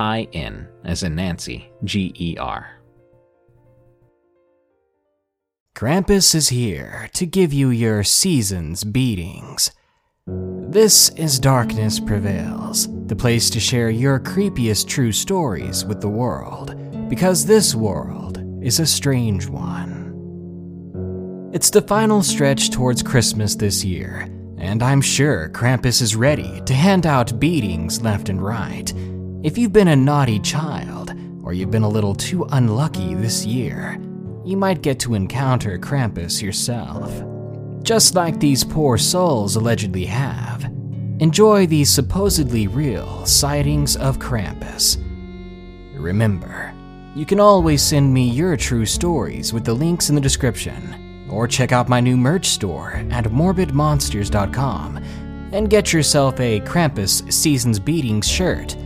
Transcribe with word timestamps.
I 0.00 0.28
N, 0.32 0.66
as 0.82 1.02
in 1.02 1.14
Nancy, 1.14 1.70
G 1.84 2.14
E 2.18 2.38
R. 2.38 2.80
Krampus 5.76 6.34
is 6.34 6.48
here 6.48 7.10
to 7.12 7.26
give 7.26 7.52
you 7.52 7.68
your 7.68 8.02
season's 8.02 8.82
beatings. 8.82 9.72
This 10.26 11.10
is 11.10 11.38
Darkness 11.38 12.00
Prevails, 12.00 12.88
the 13.08 13.14
place 13.14 13.50
to 13.50 13.60
share 13.60 13.90
your 13.90 14.18
creepiest 14.18 14.88
true 14.88 15.12
stories 15.12 15.84
with 15.84 16.00
the 16.00 16.08
world, 16.08 16.74
because 17.10 17.44
this 17.44 17.74
world 17.74 18.42
is 18.64 18.80
a 18.80 18.86
strange 18.86 19.48
one. 19.48 19.98
It's 21.52 21.68
the 21.68 21.82
final 21.82 22.22
stretch 22.22 22.70
towards 22.70 23.02
Christmas 23.02 23.54
this 23.54 23.84
year, 23.84 24.20
and 24.56 24.82
I'm 24.82 25.02
sure 25.02 25.50
Krampus 25.50 26.00
is 26.00 26.16
ready 26.16 26.62
to 26.62 26.72
hand 26.72 27.04
out 27.06 27.38
beatings 27.38 28.00
left 28.00 28.30
and 28.30 28.42
right 28.42 28.94
if 29.42 29.56
you've 29.56 29.72
been 29.72 29.88
a 29.88 29.96
naughty 29.96 30.38
child, 30.38 31.14
or 31.42 31.54
you've 31.54 31.70
been 31.70 31.82
a 31.82 31.88
little 31.88 32.14
too 32.14 32.44
unlucky 32.52 33.14
this 33.14 33.46
year, 33.46 33.98
you 34.44 34.54
might 34.54 34.82
get 34.82 35.00
to 35.00 35.14
encounter 35.14 35.78
Krampus 35.78 36.42
yourself. 36.42 37.24
Just 37.82 38.14
like 38.14 38.38
these 38.38 38.62
poor 38.62 38.98
souls 38.98 39.56
allegedly 39.56 40.04
have. 40.04 40.64
Enjoy 41.20 41.66
these 41.66 41.88
supposedly 41.88 42.66
real 42.66 43.24
sightings 43.24 43.96
of 43.96 44.18
Krampus. 44.18 44.98
Remember, 45.94 46.74
you 47.14 47.24
can 47.24 47.40
always 47.40 47.82
send 47.82 48.12
me 48.12 48.28
your 48.28 48.58
true 48.58 48.84
stories 48.84 49.54
with 49.54 49.64
the 49.64 49.72
links 49.72 50.10
in 50.10 50.14
the 50.14 50.20
description, 50.20 51.26
or 51.30 51.48
check 51.48 51.72
out 51.72 51.88
my 51.88 52.00
new 52.00 52.18
merch 52.18 52.46
store 52.46 52.92
at 53.10 53.24
morbidmonsters.com 53.24 54.98
and 55.52 55.70
get 55.70 55.94
yourself 55.94 56.38
a 56.40 56.60
Krampus 56.60 57.32
Seasons 57.32 57.78
Beatings 57.78 58.28
shirt 58.28 58.76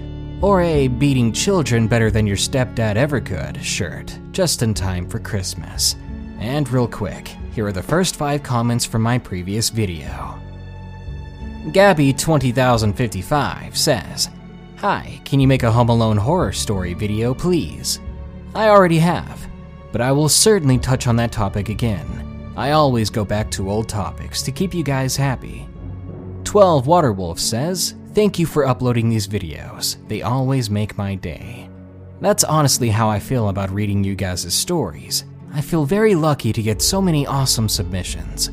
or 0.41 0.63
a 0.63 0.89
beating 0.89 1.33
children 1.33 1.89
better 1.89 2.11
than 2.11 2.27
your 2.27 2.37
stepdad 2.37 2.97
ever 2.97 3.21
could 3.21 3.63
shirt, 3.63 4.19
just 4.33 4.63
in 4.63 4.75
time 4.75 5.09
for 5.09 5.19
Christmas. 5.19 5.97
And 6.39 6.69
real 6.69 6.89
quick, 6.89 7.29
here 7.53 7.67
are 7.67 7.73
the 7.73 7.83
first 7.83 8.17
five 8.17 8.43
comments 8.43 8.85
from 8.85 9.01
my 9.03 9.19
previous 9.19 9.71
video. 9.71 10.39
Gabby20055 11.67 13.77
says, 13.77 14.29
Hi, 14.79 15.21
can 15.25 15.41
you 15.41 15.49
make 15.49 15.63
a 15.63 15.73
Home 15.73 15.89
Alone 15.89 16.19
horror 16.19 16.53
story 16.53 16.93
video, 16.93 17.33
please? 17.33 18.01
I 18.55 18.69
already 18.69 18.99
have, 18.99 19.49
but 19.91 20.03
I 20.03 20.13
will 20.13 20.29
certainly 20.29 20.77
touch 20.79 21.07
on 21.07 21.17
that 21.17 21.33
topic 21.33 21.71
again. 21.71 22.53
I 22.57 22.73
always 22.73 23.09
go 23.09 23.25
back 23.25 23.51
to 23.53 23.71
old 23.71 23.89
topics 23.89 24.43
to 24.43 24.53
keep 24.53 24.75
you 24.75 24.85
guys 24.85 25.17
happy. 25.17 25.67
12 26.45 26.87
Waterwolf 26.87 27.39
says, 27.39 27.95
Thank 28.15 28.39
you 28.39 28.47
for 28.47 28.65
uploading 28.65 29.09
these 29.09 29.27
videos. 29.27 29.97
They 30.07 30.23
always 30.23 30.71
make 30.71 30.97
my 30.97 31.17
day. 31.17 31.69
That's 32.21 32.45
honestly 32.45 32.89
how 32.89 33.09
I 33.09 33.19
feel 33.19 33.49
about 33.49 33.73
reading 33.73 34.05
you 34.05 34.15
guys' 34.15 34.55
stories. 34.55 35.25
I 35.53 35.61
feel 35.61 35.85
very 35.85 36.15
lucky 36.15 36.53
to 36.53 36.63
get 36.63 36.81
so 36.81 37.03
many 37.03 37.27
awesome 37.27 37.69
submissions. 37.69 38.53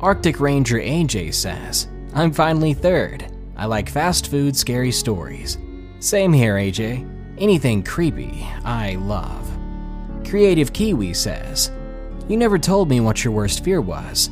Arctic 0.00 0.38
Ranger 0.38 0.78
AJ 0.78 1.32
says, 1.32 1.88
I'm 2.12 2.30
finally 2.30 2.74
third. 2.74 3.24
I 3.56 3.64
like 3.64 3.88
fast 3.88 4.30
food, 4.30 4.54
scary 4.54 4.92
stories. 4.92 5.56
Same 5.98 6.30
here, 6.34 6.56
AJ. 6.56 7.10
Anything 7.38 7.82
creepy, 7.82 8.46
I 8.66 8.96
love. 8.96 9.50
Creative 10.28 10.70
Kiwi 10.74 11.14
says, 11.14 11.72
You 12.28 12.36
never 12.36 12.58
told 12.58 12.90
me 12.90 13.00
what 13.00 13.24
your 13.24 13.32
worst 13.32 13.64
fear 13.64 13.80
was. 13.80 14.28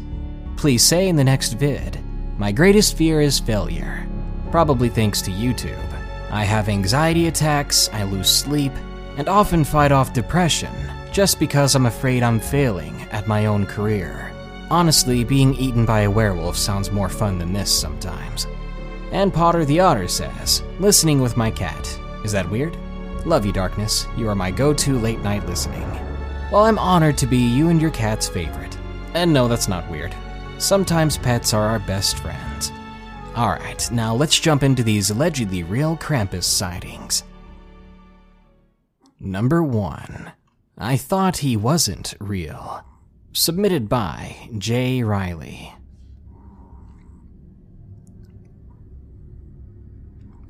Please 0.58 0.82
say 0.82 1.08
in 1.08 1.16
the 1.16 1.24
next 1.24 1.54
vid. 1.54 1.98
My 2.36 2.52
greatest 2.52 2.98
fear 2.98 3.22
is 3.22 3.40
failure 3.40 4.06
probably 4.52 4.88
thanks 4.88 5.20
to 5.22 5.30
YouTube. 5.32 5.82
I 6.30 6.44
have 6.44 6.68
anxiety 6.68 7.26
attacks, 7.26 7.88
I 7.92 8.04
lose 8.04 8.30
sleep, 8.30 8.72
and 9.16 9.28
often 9.28 9.64
fight 9.64 9.90
off 9.90 10.12
depression 10.12 10.72
just 11.10 11.40
because 11.40 11.74
I'm 11.74 11.86
afraid 11.86 12.22
I'm 12.22 12.38
failing 12.38 13.00
at 13.10 13.26
my 13.26 13.46
own 13.46 13.66
career. 13.66 14.32
Honestly, 14.70 15.24
being 15.24 15.54
eaten 15.54 15.84
by 15.84 16.00
a 16.00 16.10
werewolf 16.10 16.56
sounds 16.56 16.90
more 16.90 17.08
fun 17.08 17.38
than 17.38 17.52
this 17.52 17.70
sometimes. 17.70 18.46
And 19.10 19.32
Potter 19.32 19.64
the 19.64 19.80
Otter 19.80 20.08
says, 20.08 20.62
listening 20.78 21.20
with 21.20 21.36
my 21.36 21.50
cat. 21.50 21.98
Is 22.24 22.32
that 22.32 22.48
weird? 22.48 22.76
Love 23.26 23.44
you, 23.44 23.52
Darkness. 23.52 24.06
You 24.16 24.28
are 24.28 24.34
my 24.34 24.50
go 24.50 24.72
to 24.72 24.98
late 24.98 25.20
night 25.20 25.46
listening. 25.46 25.88
Well, 26.50 26.64
I'm 26.64 26.78
honored 26.78 27.18
to 27.18 27.26
be 27.26 27.36
you 27.38 27.68
and 27.68 27.80
your 27.80 27.90
cat's 27.90 28.28
favorite. 28.28 28.76
And 29.14 29.32
no, 29.32 29.48
that's 29.48 29.68
not 29.68 29.90
weird. 29.90 30.14
Sometimes 30.58 31.18
pets 31.18 31.52
are 31.52 31.66
our 31.66 31.78
best 31.78 32.18
friends. 32.18 32.72
Alright, 33.36 33.90
now 33.90 34.14
let's 34.14 34.38
jump 34.38 34.62
into 34.62 34.82
these 34.82 35.08
allegedly 35.08 35.62
real 35.62 35.96
Krampus 35.96 36.44
sightings. 36.44 37.24
Number 39.18 39.62
1. 39.62 40.32
I 40.76 40.96
thought 40.98 41.38
he 41.38 41.56
wasn't 41.56 42.12
real. 42.20 42.84
Submitted 43.32 43.88
by 43.88 44.50
Jay 44.58 45.02
Riley. 45.02 45.72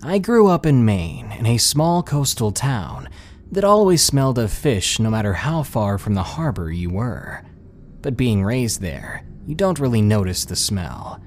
I 0.02 0.18
grew 0.18 0.48
up 0.48 0.66
in 0.66 0.84
Maine, 0.84 1.30
in 1.38 1.46
a 1.46 1.58
small 1.58 2.02
coastal 2.02 2.50
town 2.50 3.08
that 3.52 3.62
always 3.62 4.02
smelled 4.02 4.40
of 4.40 4.50
fish 4.50 4.98
no 4.98 5.08
matter 5.08 5.34
how 5.34 5.62
far 5.62 5.98
from 5.98 6.14
the 6.14 6.22
harbor 6.24 6.72
you 6.72 6.90
were. 6.90 7.44
But 8.00 8.16
being 8.16 8.42
raised 8.42 8.80
there, 8.80 9.24
you 9.46 9.54
don't 9.54 9.78
really 9.78 10.02
notice 10.02 10.44
the 10.44 10.56
smell 10.56 11.22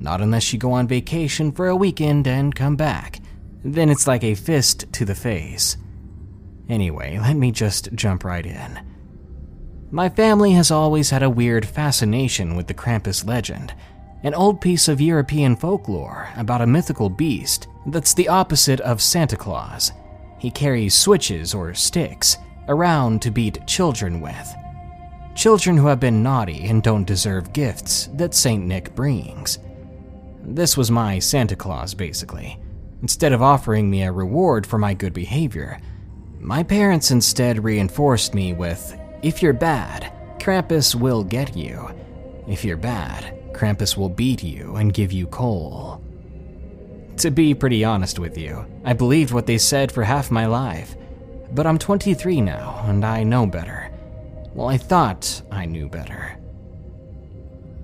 not 0.00 0.20
unless 0.20 0.52
you 0.52 0.58
go 0.58 0.72
on 0.72 0.88
vacation 0.88 1.52
for 1.52 1.68
a 1.68 1.76
weekend 1.76 2.26
and 2.26 2.54
come 2.54 2.76
back. 2.76 3.20
Then 3.64 3.88
it's 3.88 4.06
like 4.06 4.24
a 4.24 4.34
fist 4.34 4.92
to 4.92 5.04
the 5.04 5.14
face. 5.14 5.76
Anyway, 6.68 7.18
let 7.18 7.36
me 7.36 7.50
just 7.50 7.92
jump 7.94 8.24
right 8.24 8.44
in. 8.44 8.80
My 9.90 10.08
family 10.08 10.52
has 10.52 10.70
always 10.70 11.10
had 11.10 11.22
a 11.22 11.30
weird 11.30 11.66
fascination 11.66 12.56
with 12.56 12.66
the 12.66 12.74
Krampus 12.74 13.26
legend, 13.26 13.72
an 14.22 14.34
old 14.34 14.60
piece 14.60 14.86
of 14.86 15.00
European 15.00 15.56
folklore 15.56 16.28
about 16.36 16.60
a 16.60 16.66
mythical 16.66 17.08
beast 17.08 17.68
that's 17.86 18.12
the 18.12 18.28
opposite 18.28 18.80
of 18.80 19.00
Santa 19.00 19.36
Claus. 19.36 19.92
He 20.38 20.50
carries 20.50 20.94
switches 20.94 21.54
or 21.54 21.72
sticks 21.74 22.36
around 22.68 23.22
to 23.22 23.30
beat 23.30 23.66
children 23.66 24.20
with. 24.20 24.54
Children 25.34 25.76
who 25.76 25.86
have 25.86 26.00
been 26.00 26.22
naughty 26.22 26.66
and 26.66 26.82
don't 26.82 27.06
deserve 27.06 27.52
gifts 27.52 28.08
that 28.14 28.34
St. 28.34 28.64
Nick 28.64 28.94
brings. 28.94 29.58
This 30.42 30.76
was 30.76 30.90
my 30.90 31.18
Santa 31.18 31.56
Claus, 31.56 31.94
basically. 31.94 32.58
Instead 33.02 33.32
of 33.32 33.42
offering 33.42 33.90
me 33.90 34.02
a 34.02 34.12
reward 34.12 34.66
for 34.66 34.78
my 34.78 34.94
good 34.94 35.12
behavior, 35.12 35.80
my 36.38 36.62
parents 36.62 37.10
instead 37.10 37.62
reinforced 37.62 38.34
me 38.34 38.52
with 38.52 38.98
if 39.22 39.42
you're 39.42 39.52
bad, 39.52 40.12
Krampus 40.38 40.94
will 40.94 41.24
get 41.24 41.56
you. 41.56 41.90
If 42.46 42.64
you're 42.64 42.76
bad, 42.76 43.52
Krampus 43.52 43.96
will 43.96 44.08
beat 44.08 44.42
you 44.42 44.76
and 44.76 44.94
give 44.94 45.12
you 45.12 45.26
coal. 45.26 46.02
To 47.18 47.30
be 47.32 47.52
pretty 47.52 47.84
honest 47.84 48.20
with 48.20 48.38
you, 48.38 48.64
I 48.84 48.92
believed 48.92 49.32
what 49.32 49.46
they 49.46 49.58
said 49.58 49.90
for 49.90 50.04
half 50.04 50.30
my 50.30 50.46
life. 50.46 50.94
But 51.52 51.66
I'm 51.66 51.78
23 51.78 52.40
now, 52.40 52.80
and 52.86 53.04
I 53.04 53.24
know 53.24 53.46
better. 53.46 53.90
Well, 54.54 54.68
I 54.68 54.76
thought 54.76 55.42
I 55.50 55.66
knew 55.66 55.88
better. 55.88 56.37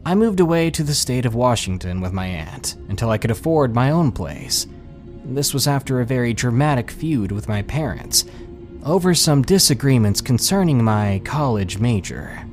I 0.06 0.14
moved 0.14 0.40
away 0.40 0.70
to 0.70 0.82
the 0.82 0.92
state 0.92 1.24
of 1.24 1.34
Washington 1.34 2.02
with 2.02 2.12
my 2.12 2.26
aunt 2.26 2.76
until 2.88 3.08
I 3.08 3.16
could 3.16 3.30
afford 3.30 3.74
my 3.74 3.90
own 3.90 4.12
place. 4.12 4.66
This 5.24 5.54
was 5.54 5.66
after 5.66 6.00
a 6.00 6.06
very 6.06 6.34
dramatic 6.34 6.90
feud 6.90 7.32
with 7.32 7.48
my 7.48 7.62
parents 7.62 8.26
over 8.84 9.14
some 9.14 9.40
disagreements 9.40 10.20
concerning 10.20 10.84
my 10.84 11.22
college 11.24 11.78
major. 11.78 12.46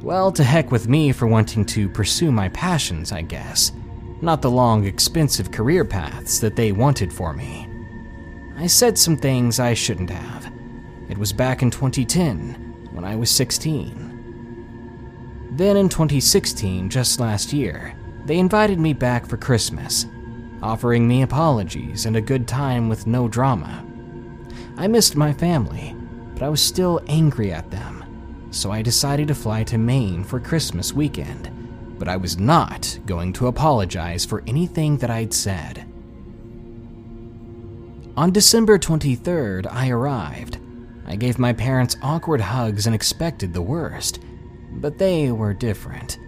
Well, 0.00 0.32
to 0.32 0.42
heck 0.42 0.72
with 0.72 0.88
me 0.88 1.12
for 1.12 1.26
wanting 1.26 1.66
to 1.66 1.90
pursue 1.90 2.32
my 2.32 2.48
passions, 2.48 3.12
I 3.12 3.20
guess, 3.20 3.72
not 4.22 4.40
the 4.40 4.50
long, 4.50 4.86
expensive 4.86 5.52
career 5.52 5.84
paths 5.84 6.38
that 6.40 6.56
they 6.56 6.72
wanted 6.72 7.12
for 7.12 7.34
me. 7.34 7.68
I 8.56 8.66
said 8.66 8.96
some 8.96 9.18
things 9.18 9.60
I 9.60 9.74
shouldn't 9.74 10.10
have. 10.10 10.50
It 11.10 11.18
was 11.18 11.34
back 11.34 11.62
in 11.62 11.70
2010, 11.70 12.88
when 12.92 13.04
I 13.04 13.14
was 13.14 13.30
16. 13.30 14.11
Then 15.52 15.76
in 15.76 15.88
2016, 15.88 16.90
just 16.90 17.20
last 17.20 17.52
year, 17.52 17.94
they 18.26 18.38
invited 18.38 18.78
me 18.78 18.92
back 18.92 19.26
for 19.26 19.36
Christmas, 19.36 20.06
offering 20.62 21.06
me 21.06 21.22
apologies 21.22 22.06
and 22.06 22.16
a 22.16 22.20
good 22.20 22.46
time 22.46 22.88
with 22.88 23.06
no 23.06 23.28
drama. 23.28 23.84
I 24.76 24.86
missed 24.86 25.16
my 25.16 25.32
family, 25.32 25.96
but 26.34 26.42
I 26.42 26.48
was 26.48 26.60
still 26.60 27.00
angry 27.06 27.52
at 27.52 27.70
them 27.70 28.02
so 28.52 28.70
I 28.70 28.82
decided 28.82 29.28
to 29.28 29.34
fly 29.34 29.64
to 29.64 29.78
Maine 29.78 30.22
for 30.22 30.38
Christmas 30.38 30.92
weekend. 30.92 31.50
But 31.98 32.08
I 32.08 32.16
was 32.16 32.38
not 32.38 32.98
going 33.06 33.32
to 33.34 33.46
apologize 33.46 34.24
for 34.24 34.42
anything 34.46 34.98
that 34.98 35.10
I'd 35.10 35.32
said. 35.32 35.86
On 38.16 38.30
December 38.30 38.78
23rd, 38.78 39.66
I 39.70 39.88
arrived. 39.88 40.58
I 41.06 41.16
gave 41.16 41.38
my 41.38 41.52
parents 41.52 41.96
awkward 42.02 42.40
hugs 42.40 42.86
and 42.86 42.94
expected 42.94 43.54
the 43.54 43.62
worst, 43.62 44.20
but 44.72 44.98
they 44.98 45.30
were 45.30 45.54
different. 45.54 46.18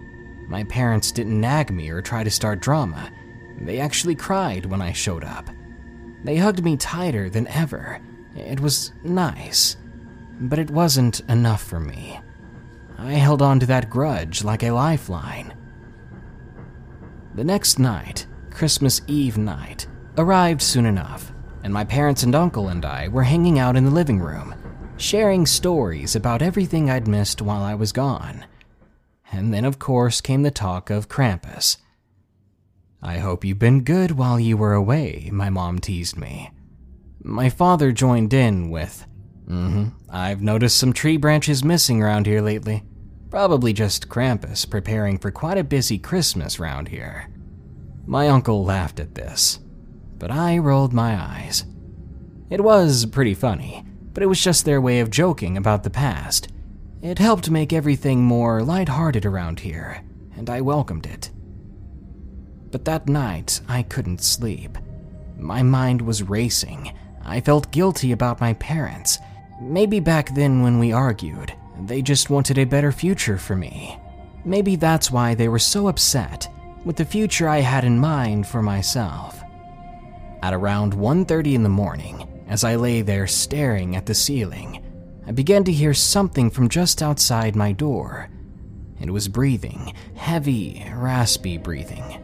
My 0.47 0.63
parents 0.65 1.11
didn't 1.11 1.39
nag 1.39 1.71
me 1.71 1.89
or 1.89 2.01
try 2.01 2.23
to 2.23 2.31
start 2.31 2.59
drama. 2.59 3.11
They 3.59 3.79
actually 3.79 4.15
cried 4.15 4.65
when 4.65 4.81
I 4.81 4.91
showed 4.91 5.23
up. 5.23 5.49
They 6.23 6.37
hugged 6.37 6.63
me 6.63 6.77
tighter 6.77 7.29
than 7.29 7.47
ever. 7.47 7.99
It 8.35 8.59
was 8.59 8.93
nice 9.03 9.77
but 10.39 10.59
it 10.59 10.69
wasn't 10.69 11.21
enough 11.21 11.63
for 11.63 11.79
me. 11.79 12.19
I 12.97 13.13
held 13.13 13.41
on 13.41 13.59
to 13.59 13.65
that 13.67 13.89
grudge 13.89 14.43
like 14.43 14.63
a 14.63 14.71
lifeline. 14.71 15.53
The 17.35 17.43
next 17.43 17.79
night, 17.79 18.25
Christmas 18.49 19.01
Eve 19.07 19.37
night, 19.37 19.87
arrived 20.17 20.61
soon 20.61 20.85
enough, 20.85 21.33
and 21.63 21.73
my 21.73 21.83
parents 21.83 22.23
and 22.23 22.33
uncle 22.35 22.69
and 22.69 22.85
I 22.85 23.07
were 23.09 23.23
hanging 23.23 23.59
out 23.59 23.75
in 23.75 23.83
the 23.83 23.91
living 23.91 24.19
room, 24.19 24.55
sharing 24.97 25.45
stories 25.45 26.15
about 26.15 26.41
everything 26.41 26.89
I'd 26.89 27.07
missed 27.07 27.41
while 27.41 27.63
I 27.63 27.75
was 27.75 27.91
gone. 27.91 28.45
And 29.31 29.53
then, 29.53 29.65
of 29.65 29.79
course, 29.79 30.21
came 30.21 30.43
the 30.43 30.51
talk 30.51 30.89
of 30.89 31.09
Krampus. 31.09 31.77
I 33.01 33.17
hope 33.19 33.43
you've 33.43 33.59
been 33.59 33.83
good 33.83 34.11
while 34.11 34.39
you 34.39 34.57
were 34.57 34.73
away, 34.73 35.29
my 35.31 35.49
mom 35.49 35.79
teased 35.79 36.17
me. 36.17 36.51
My 37.21 37.49
father 37.49 37.91
joined 37.91 38.33
in 38.33 38.69
with, 38.69 39.05
Mm 39.47 39.71
hmm. 39.71 39.87
I've 40.09 40.41
noticed 40.41 40.77
some 40.77 40.93
tree 40.93 41.17
branches 41.17 41.63
missing 41.63 42.01
around 42.01 42.25
here 42.25 42.41
lately. 42.41 42.83
Probably 43.29 43.73
just 43.73 44.09
Krampus 44.09 44.67
preparing 44.67 45.17
for 45.19 45.29
quite 45.29 45.57
a 45.57 45.63
busy 45.63 45.99
Christmas 45.99 46.59
round 46.59 46.87
here. 46.87 47.29
My 48.07 48.27
uncle 48.27 48.63
laughed 48.63 48.99
at 48.99 49.15
this, 49.15 49.59
but 50.17 50.31
I 50.31 50.57
rolled 50.57 50.93
my 50.93 51.15
eyes. 51.15 51.65
It 52.49 52.63
was 52.63 53.05
pretty 53.07 53.33
funny, 53.33 53.85
but 54.15 54.23
it 54.23 54.27
was 54.27 54.41
just 54.41 54.65
their 54.65 54.81
way 54.81 54.99
of 54.99 55.11
joking 55.11 55.57
about 55.57 55.83
the 55.83 55.91
past. 55.91 56.47
It 57.03 57.19
helped 57.19 57.51
make 57.51 57.71
everything 57.71 58.23
more 58.23 58.63
light-hearted 58.63 59.27
around 59.27 59.59
here, 59.59 60.01
and 60.35 60.49
I 60.49 60.61
welcomed 60.61 61.05
it. 61.05 61.29
But 62.71 62.85
that 62.85 63.07
night, 63.07 63.61
I 63.67 63.83
couldn't 63.83 64.23
sleep. 64.23 64.79
My 65.37 65.61
mind 65.61 66.01
was 66.01 66.23
racing. 66.23 66.91
I 67.23 67.39
felt 67.41 67.71
guilty 67.71 68.11
about 68.11 68.41
my 68.41 68.53
parents 68.53 69.19
Maybe 69.59 70.01
back 70.01 70.35
then 70.35 70.61
when 70.61 70.79
we 70.79 70.91
argued, 70.91 71.53
they 71.79 72.01
just 72.01 72.29
wanted 72.29 72.57
a 72.57 72.65
better 72.65 72.91
future 72.91 73.37
for 73.37 73.55
me. 73.55 73.97
Maybe 74.43 74.75
that's 74.75 75.09
why 75.09 75.33
they 75.33 75.47
were 75.47 75.59
so 75.59 75.87
upset 75.87 76.47
with 76.83 76.97
the 76.97 77.05
future 77.05 77.47
I 77.47 77.59
had 77.59 77.83
in 77.85 77.97
mind 77.97 78.47
for 78.47 78.61
myself. 78.61 79.41
At 80.43 80.53
around 80.53 80.93
1:30 80.93 81.55
in 81.55 81.63
the 81.63 81.69
morning, 81.69 82.27
as 82.47 82.63
I 82.63 82.75
lay 82.75 83.01
there 83.01 83.27
staring 83.27 83.95
at 83.95 84.05
the 84.05 84.15
ceiling, 84.15 84.83
I 85.27 85.31
began 85.31 85.63
to 85.63 85.71
hear 85.71 85.93
something 85.93 86.49
from 86.49 86.69
just 86.69 87.01
outside 87.01 87.55
my 87.55 87.71
door. 87.71 88.29
It 88.99 89.09
was 89.09 89.27
breathing, 89.27 89.93
heavy, 90.15 90.85
raspy 90.95 91.57
breathing, 91.57 92.21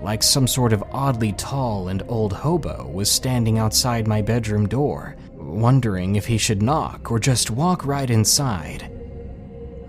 like 0.00 0.22
some 0.22 0.46
sort 0.46 0.72
of 0.72 0.84
oddly 0.90 1.32
tall 1.32 1.88
and 1.88 2.02
old 2.08 2.32
hobo 2.32 2.88
was 2.88 3.10
standing 3.10 3.58
outside 3.58 4.08
my 4.08 4.20
bedroom 4.20 4.68
door, 4.68 5.16
wondering 5.32 6.16
if 6.16 6.26
he 6.26 6.38
should 6.38 6.62
knock 6.62 7.10
or 7.10 7.18
just 7.18 7.50
walk 7.50 7.86
right 7.86 8.10
inside. 8.10 8.90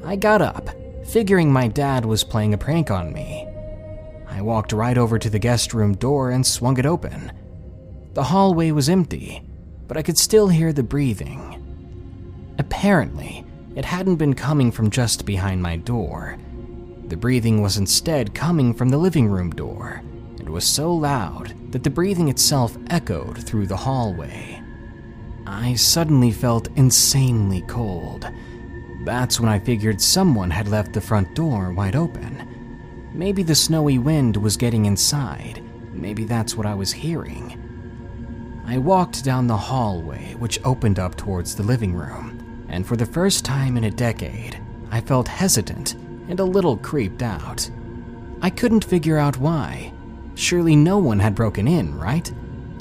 I 0.05 0.15
got 0.15 0.41
up, 0.41 0.69
figuring 1.07 1.51
my 1.51 1.67
dad 1.67 2.05
was 2.05 2.23
playing 2.23 2.53
a 2.53 2.57
prank 2.57 2.91
on 2.91 3.11
me. 3.11 3.47
I 4.27 4.41
walked 4.41 4.73
right 4.73 4.97
over 4.97 5.17
to 5.17 5.29
the 5.29 5.39
guest 5.39 5.73
room 5.73 5.95
door 5.95 6.31
and 6.31 6.45
swung 6.45 6.77
it 6.77 6.85
open. 6.85 7.31
The 8.13 8.23
hallway 8.23 8.71
was 8.71 8.89
empty, 8.89 9.41
but 9.93 9.99
I 9.99 10.01
could 10.01 10.17
still 10.17 10.47
hear 10.47 10.73
the 10.73 10.81
breathing. 10.81 11.63
Apparently, 12.57 13.45
it 13.75 13.85
hadn't 13.85 14.15
been 14.15 14.33
coming 14.33 14.71
from 14.71 14.89
just 14.89 15.23
behind 15.23 15.61
my 15.61 15.75
door. 15.75 16.39
The 17.09 17.15
breathing 17.15 17.61
was 17.61 17.77
instead 17.77 18.33
coming 18.33 18.73
from 18.73 18.89
the 18.89 18.97
living 18.97 19.27
room 19.27 19.51
door. 19.51 20.01
It 20.39 20.49
was 20.49 20.65
so 20.65 20.91
loud 20.91 21.53
that 21.71 21.83
the 21.83 21.91
breathing 21.91 22.27
itself 22.27 22.75
echoed 22.89 23.45
through 23.45 23.67
the 23.67 23.77
hallway. 23.77 24.63
I 25.45 25.75
suddenly 25.75 26.31
felt 26.31 26.75
insanely 26.75 27.61
cold. 27.67 28.27
That's 29.05 29.39
when 29.39 29.49
I 29.49 29.59
figured 29.59 30.01
someone 30.01 30.49
had 30.49 30.69
left 30.69 30.93
the 30.93 31.01
front 31.01 31.35
door 31.35 31.71
wide 31.71 31.95
open. 31.95 33.11
Maybe 33.13 33.43
the 33.43 33.53
snowy 33.53 33.99
wind 33.99 34.37
was 34.37 34.57
getting 34.57 34.87
inside. 34.87 35.63
Maybe 35.91 36.25
that's 36.25 36.57
what 36.57 36.65
I 36.65 36.73
was 36.73 36.91
hearing. 36.91 37.52
I 38.65 38.77
walked 38.77 39.23
down 39.23 39.47
the 39.47 39.57
hallway, 39.57 40.35
which 40.35 40.63
opened 40.63 40.97
up 40.97 41.15
towards 41.15 41.55
the 41.55 41.63
living 41.63 41.93
room, 41.93 42.65
and 42.69 42.87
for 42.87 42.95
the 42.95 43.05
first 43.05 43.43
time 43.43 43.75
in 43.77 43.83
a 43.83 43.91
decade, 43.91 44.59
I 44.89 45.01
felt 45.01 45.27
hesitant 45.27 45.95
and 46.29 46.39
a 46.39 46.45
little 46.45 46.77
creeped 46.77 47.21
out. 47.21 47.69
I 48.41 48.49
couldn't 48.49 48.85
figure 48.85 49.17
out 49.17 49.37
why. 49.37 49.93
Surely 50.35 50.75
no 50.75 50.97
one 50.97 51.19
had 51.19 51.35
broken 51.35 51.67
in, 51.67 51.97
right? 51.97 52.31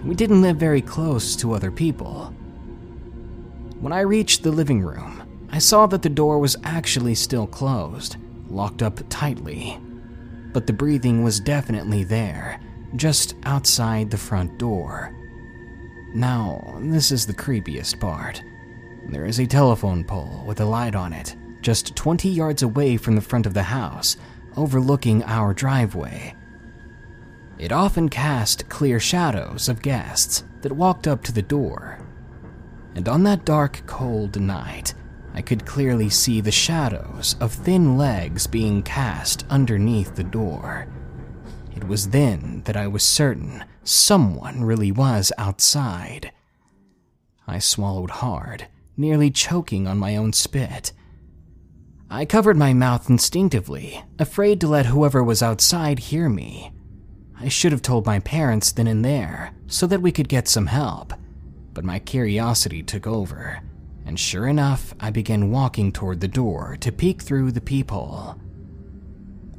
We 0.04 0.14
didn't 0.14 0.42
live 0.42 0.56
very 0.56 0.80
close 0.80 1.36
to 1.36 1.52
other 1.52 1.70
people. 1.70 2.34
When 3.80 3.92
I 3.92 4.00
reached 4.00 4.42
the 4.42 4.52
living 4.52 4.80
room, 4.82 5.48
I 5.50 5.58
saw 5.58 5.86
that 5.88 6.02
the 6.02 6.08
door 6.08 6.38
was 6.38 6.56
actually 6.64 7.14
still 7.16 7.46
closed, 7.46 8.16
locked 8.48 8.82
up 8.82 9.00
tightly. 9.10 9.78
But 10.52 10.66
the 10.66 10.72
breathing 10.72 11.24
was 11.24 11.40
definitely 11.40 12.04
there, 12.04 12.60
just 12.96 13.34
outside 13.44 14.10
the 14.10 14.18
front 14.18 14.58
door. 14.58 15.14
Now, 16.14 16.78
this 16.80 17.10
is 17.10 17.26
the 17.26 17.34
creepiest 17.34 18.00
part. 18.00 18.42
There 19.08 19.24
is 19.24 19.38
a 19.40 19.46
telephone 19.46 20.04
pole 20.04 20.44
with 20.46 20.60
a 20.60 20.64
light 20.64 20.94
on 20.94 21.12
it, 21.12 21.36
just 21.60 21.96
20 21.96 22.28
yards 22.28 22.62
away 22.62 22.96
from 22.96 23.14
the 23.14 23.20
front 23.20 23.46
of 23.46 23.54
the 23.54 23.62
house, 23.62 24.16
overlooking 24.56 25.22
our 25.24 25.54
driveway. 25.54 26.34
It 27.58 27.72
often 27.72 28.08
cast 28.08 28.68
clear 28.68 29.00
shadows 29.00 29.68
of 29.68 29.82
guests 29.82 30.44
that 30.62 30.72
walked 30.72 31.06
up 31.06 31.22
to 31.24 31.32
the 31.32 31.42
door 31.42 32.02
and 32.94 33.08
on 33.08 33.22
that 33.24 33.44
dark, 33.44 33.82
cold 33.86 34.40
night, 34.40 34.94
I 35.34 35.40
could 35.40 35.64
clearly 35.64 36.10
see 36.10 36.40
the 36.40 36.52
shadows 36.52 37.36
of 37.40 37.52
thin 37.52 37.96
legs 37.96 38.46
being 38.46 38.82
cast 38.82 39.46
underneath 39.48 40.14
the 40.14 40.24
door. 40.24 40.86
It 41.74 41.84
was 41.84 42.10
then 42.10 42.62
that 42.66 42.76
I 42.76 42.86
was 42.86 43.02
certain 43.02 43.64
someone 43.84 44.64
really 44.64 44.92
was 44.92 45.32
outside. 45.38 46.32
I 47.46 47.58
swallowed 47.58 48.10
hard, 48.10 48.68
nearly 48.96 49.30
choking 49.30 49.86
on 49.86 49.98
my 49.98 50.16
own 50.16 50.32
spit. 50.32 50.92
I 52.10 52.24
covered 52.24 52.56
my 52.56 52.72
mouth 52.72 53.08
instinctively, 53.08 54.04
afraid 54.18 54.60
to 54.60 54.68
let 54.68 54.86
whoever 54.86 55.24
was 55.24 55.42
outside 55.42 55.98
hear 55.98 56.28
me. 56.28 56.72
I 57.40 57.48
should 57.48 57.72
have 57.72 57.82
told 57.82 58.06
my 58.06 58.20
parents 58.20 58.70
then 58.70 58.86
and 58.86 59.04
there, 59.04 59.52
so 59.66 59.86
that 59.86 60.02
we 60.02 60.12
could 60.12 60.28
get 60.28 60.46
some 60.46 60.66
help. 60.66 61.14
But 61.72 61.84
my 61.84 61.98
curiosity 61.98 62.82
took 62.82 63.06
over, 63.06 63.60
and 64.04 64.20
sure 64.20 64.46
enough, 64.46 64.94
I 65.00 65.10
began 65.10 65.50
walking 65.50 65.90
toward 65.90 66.20
the 66.20 66.28
door 66.28 66.76
to 66.80 66.92
peek 66.92 67.22
through 67.22 67.52
the 67.52 67.60
peephole. 67.60 68.36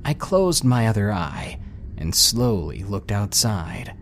I 0.06 0.14
closed 0.14 0.64
my 0.64 0.88
other 0.88 1.12
eye 1.12 1.60
and 1.98 2.14
slowly 2.14 2.84
looked 2.84 3.12
outside. 3.12 3.96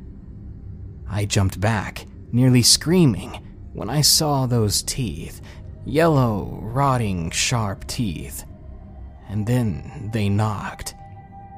I 1.12 1.25
jumped 1.25 1.60
back, 1.60 2.06
nearly 2.32 2.62
screaming, 2.62 3.46
when 3.74 3.89
I 3.89 4.00
saw 4.01 4.46
those 4.46 4.82
teeth 4.82 5.41
yellow, 5.86 6.60
rotting, 6.62 7.30
sharp 7.32 7.86
teeth. 7.88 8.46
And 9.27 9.46
then 9.46 10.10
they 10.13 10.30
knocked. 10.30 10.96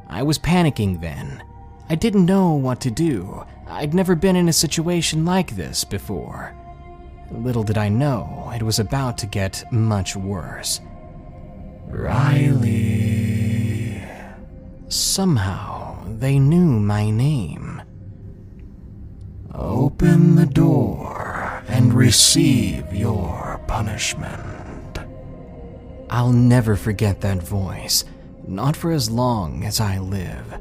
I 0.08 0.24
was 0.24 0.40
panicking 0.40 1.02
then. 1.02 1.44
I 1.90 1.96
didn't 1.96 2.26
know 2.26 2.54
what 2.54 2.82
to 2.82 2.92
do. 2.92 3.46
I'd 3.68 3.94
never 3.94 4.16
been 4.16 4.36
in 4.36 4.50
a 4.50 4.54
situation 4.54 5.26
like 5.26 5.56
this 5.56 5.84
before. 5.84 6.56
Little 7.32 7.64
did 7.64 7.78
I 7.78 7.90
know 7.90 8.52
it 8.56 8.64
was 8.64 8.80
about 8.80 9.18
to 9.20 9.28
get 9.28 9.64
much 9.72 10.16
worse. 10.16 10.80
Riley. 11.88 13.04
Somehow, 14.88 15.98
they 16.08 16.40
knew 16.40 16.80
my 16.80 17.10
name. 17.10 17.73
Open 19.54 20.34
the 20.34 20.48
door 20.48 21.64
and 21.68 21.94
receive 21.94 22.92
your 22.92 23.62
punishment. 23.68 24.98
I'll 26.10 26.32
never 26.32 26.76
forget 26.76 27.22
that 27.22 27.44
voice, 27.44 28.04
not 28.48 28.76
for 28.76 28.92
as 28.92 29.12
long 29.12 29.64
as 29.64 29.80
I 29.80 30.00
live. 30.00 30.60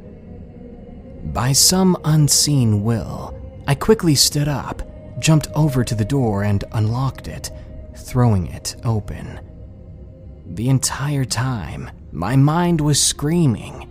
By 1.33 1.53
some 1.53 1.97
unseen 2.03 2.83
will, 2.83 3.35
I 3.67 3.73
quickly 3.73 4.13
stood 4.13 4.47
up, 4.47 4.83
jumped 5.19 5.47
over 5.55 5.83
to 5.83 5.95
the 5.95 6.05
door, 6.05 6.43
and 6.43 6.63
unlocked 6.73 7.27
it, 7.27 7.49
throwing 7.95 8.45
it 8.47 8.75
open. 8.83 9.39
The 10.45 10.69
entire 10.69 11.25
time, 11.25 11.89
my 12.11 12.35
mind 12.35 12.79
was 12.79 13.01
screaming, 13.01 13.89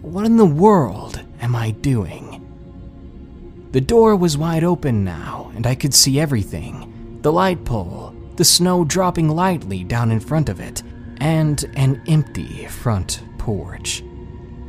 What 0.00 0.24
in 0.24 0.38
the 0.38 0.46
world 0.46 1.20
am 1.42 1.54
I 1.54 1.72
doing? 1.72 2.49
The 3.72 3.80
door 3.80 4.16
was 4.16 4.36
wide 4.36 4.64
open 4.64 5.04
now, 5.04 5.52
and 5.54 5.64
I 5.64 5.76
could 5.76 5.94
see 5.94 6.18
everything 6.18 7.18
the 7.22 7.32
light 7.32 7.64
pole, 7.64 8.14
the 8.36 8.44
snow 8.44 8.84
dropping 8.84 9.28
lightly 9.28 9.84
down 9.84 10.10
in 10.10 10.18
front 10.18 10.48
of 10.48 10.58
it, 10.58 10.82
and 11.18 11.64
an 11.76 12.02
empty 12.08 12.66
front 12.66 13.22
porch. 13.38 14.02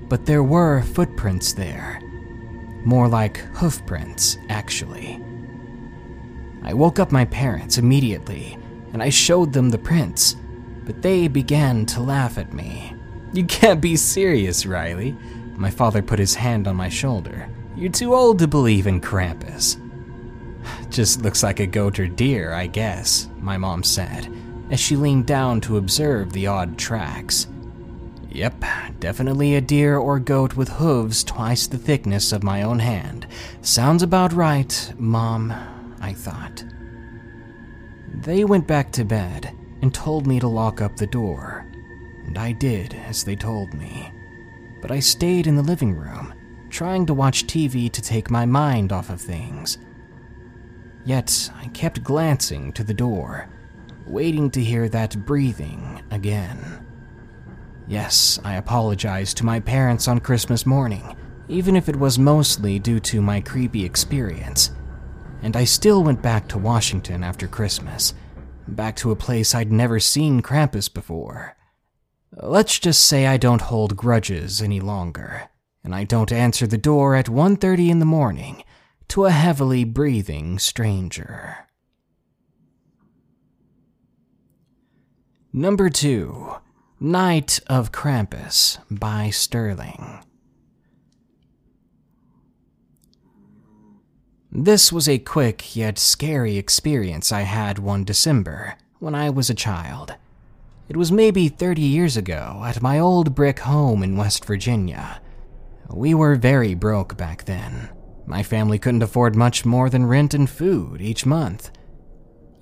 But 0.09 0.25
there 0.25 0.43
were 0.43 0.83
footprints 0.83 1.53
there. 1.53 1.99
More 2.83 3.07
like 3.07 3.37
hoofprints, 3.55 4.37
actually. 4.49 5.23
I 6.61 6.73
woke 6.73 6.99
up 6.99 7.11
my 7.11 7.25
parents 7.25 7.77
immediately, 7.77 8.57
and 8.93 9.01
I 9.01 9.09
showed 9.09 9.53
them 9.53 9.69
the 9.69 9.77
prints, 9.77 10.35
but 10.83 11.01
they 11.01 11.27
began 11.27 11.85
to 11.87 12.01
laugh 12.01 12.37
at 12.37 12.53
me. 12.53 12.93
You 13.33 13.45
can't 13.45 13.81
be 13.81 13.95
serious, 13.95 14.65
Riley. 14.65 15.15
My 15.55 15.71
father 15.71 16.01
put 16.01 16.19
his 16.19 16.35
hand 16.35 16.67
on 16.67 16.75
my 16.75 16.89
shoulder. 16.89 17.49
You're 17.75 17.91
too 17.91 18.13
old 18.13 18.39
to 18.39 18.47
believe 18.47 18.87
in 18.87 19.01
Krampus. 19.01 19.77
Just 20.89 21.21
looks 21.21 21.41
like 21.41 21.59
a 21.59 21.67
goat 21.67 21.99
or 21.99 22.07
deer, 22.07 22.53
I 22.53 22.67
guess, 22.67 23.29
my 23.39 23.57
mom 23.57 23.83
said, 23.83 24.31
as 24.69 24.79
she 24.79 24.95
leaned 24.95 25.25
down 25.25 25.61
to 25.61 25.77
observe 25.77 26.33
the 26.33 26.47
odd 26.47 26.77
tracks. 26.77 27.47
Yep, 28.29 28.63
definitely 28.99 29.55
a 29.55 29.61
deer 29.61 29.97
or 29.97 30.19
goat 30.19 30.55
with 30.55 30.69
hooves 30.69 31.23
twice 31.23 31.67
the 31.67 31.77
thickness 31.77 32.31
of 32.31 32.43
my 32.43 32.61
own 32.61 32.79
hand. 32.79 33.27
Sounds 33.61 34.03
about 34.03 34.33
right, 34.33 34.93
Mom, 34.97 35.51
I 36.01 36.13
thought. 36.13 36.63
They 38.13 38.43
went 38.43 38.67
back 38.67 38.91
to 38.93 39.05
bed 39.05 39.55
and 39.81 39.93
told 39.93 40.27
me 40.27 40.39
to 40.39 40.47
lock 40.47 40.81
up 40.81 40.95
the 40.97 41.07
door, 41.07 41.65
and 42.25 42.37
I 42.37 42.51
did 42.51 42.93
as 42.93 43.23
they 43.23 43.35
told 43.35 43.73
me. 43.73 44.11
But 44.81 44.91
I 44.91 44.99
stayed 44.99 45.47
in 45.47 45.55
the 45.55 45.63
living 45.63 45.93
room, 45.93 46.33
trying 46.71 47.05
to 47.05 47.13
watch 47.13 47.45
TV 47.45 47.91
to 47.91 48.01
take 48.01 48.31
my 48.31 48.45
mind 48.45 48.91
off 48.91 49.09
of 49.09 49.21
things. 49.21 49.77
Yet 51.05 51.51
I 51.55 51.67
kept 51.67 52.03
glancing 52.03 52.71
to 52.73 52.83
the 52.83 52.93
door, 52.93 53.49
waiting 54.07 54.49
to 54.51 54.63
hear 54.63 54.89
that 54.89 55.25
breathing 55.25 56.01
again. 56.11 56.85
Yes, 57.87 58.39
I 58.43 58.55
apologized 58.55 59.37
to 59.37 59.45
my 59.45 59.59
parents 59.59 60.07
on 60.07 60.19
Christmas 60.19 60.65
morning, 60.65 61.15
even 61.47 61.75
if 61.75 61.89
it 61.89 61.95
was 61.95 62.17
mostly 62.17 62.79
due 62.79 62.99
to 63.01 63.21
my 63.21 63.41
creepy 63.41 63.83
experience. 63.83 64.71
And 65.41 65.57
I 65.57 65.65
still 65.65 66.03
went 66.03 66.21
back 66.21 66.47
to 66.49 66.57
Washington 66.57 67.23
after 67.23 67.47
Christmas, 67.47 68.13
back 68.67 68.95
to 68.97 69.11
a 69.11 69.15
place 69.15 69.53
I'd 69.53 69.71
never 69.71 69.99
seen 69.99 70.41
Krampus 70.41 70.91
before. 70.91 71.57
Let's 72.31 72.79
just 72.79 73.03
say 73.03 73.27
I 73.27 73.35
don't 73.35 73.61
hold 73.61 73.97
grudges 73.97 74.61
any 74.61 74.79
longer, 74.79 75.49
and 75.83 75.95
I 75.95 76.03
don't 76.03 76.31
answer 76.31 76.67
the 76.67 76.77
door 76.77 77.15
at 77.15 77.29
1:30 77.29 77.89
in 77.89 77.99
the 77.99 78.05
morning 78.05 78.63
to 79.09 79.25
a 79.25 79.31
heavily 79.31 79.83
breathing 79.83 80.59
stranger. 80.59 81.67
Number 85.53 85.89
2 85.89 86.55
Night 86.99 87.59
of 87.67 87.91
Krampus 87.91 88.77
by 88.89 89.29
Sterling. 89.31 90.19
This 94.51 94.91
was 94.91 95.09
a 95.09 95.17
quick 95.17 95.75
yet 95.75 95.97
scary 95.97 96.57
experience 96.57 97.31
I 97.31 97.41
had 97.41 97.79
one 97.79 98.03
December 98.03 98.75
when 98.99 99.15
I 99.15 99.29
was 99.29 99.49
a 99.49 99.55
child. 99.55 100.15
It 100.87 100.97
was 100.97 101.11
maybe 101.11 101.49
30 101.49 101.81
years 101.81 102.17
ago 102.17 102.63
at 102.65 102.81
my 102.81 102.99
old 102.99 103.33
brick 103.33 103.59
home 103.59 104.03
in 104.03 104.17
West 104.17 104.45
Virginia. 104.45 105.21
We 105.93 106.13
were 106.13 106.35
very 106.35 106.73
broke 106.73 107.17
back 107.17 107.45
then. 107.45 107.89
My 108.25 108.43
family 108.43 108.79
couldn't 108.79 109.03
afford 109.03 109.35
much 109.35 109.65
more 109.65 109.89
than 109.89 110.05
rent 110.05 110.33
and 110.33 110.49
food 110.49 111.01
each 111.01 111.25
month. 111.25 111.71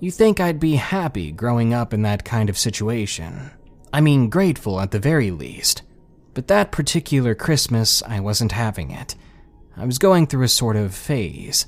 You 0.00 0.10
think 0.10 0.40
I'd 0.40 0.58
be 0.58 0.76
happy 0.76 1.30
growing 1.30 1.74
up 1.74 1.92
in 1.92 2.02
that 2.02 2.24
kind 2.24 2.48
of 2.48 2.58
situation, 2.58 3.50
I 3.92 4.00
mean, 4.00 4.30
grateful 4.30 4.80
at 4.80 4.92
the 4.92 4.98
very 4.98 5.30
least. 5.30 5.82
But 6.32 6.46
that 6.46 6.72
particular 6.72 7.34
Christmas, 7.34 8.02
I 8.04 8.20
wasn't 8.20 8.52
having 8.52 8.90
it. 8.92 9.16
I 9.76 9.84
was 9.84 9.98
going 9.98 10.26
through 10.26 10.44
a 10.44 10.48
sort 10.48 10.76
of 10.76 10.94
phase. 10.94 11.66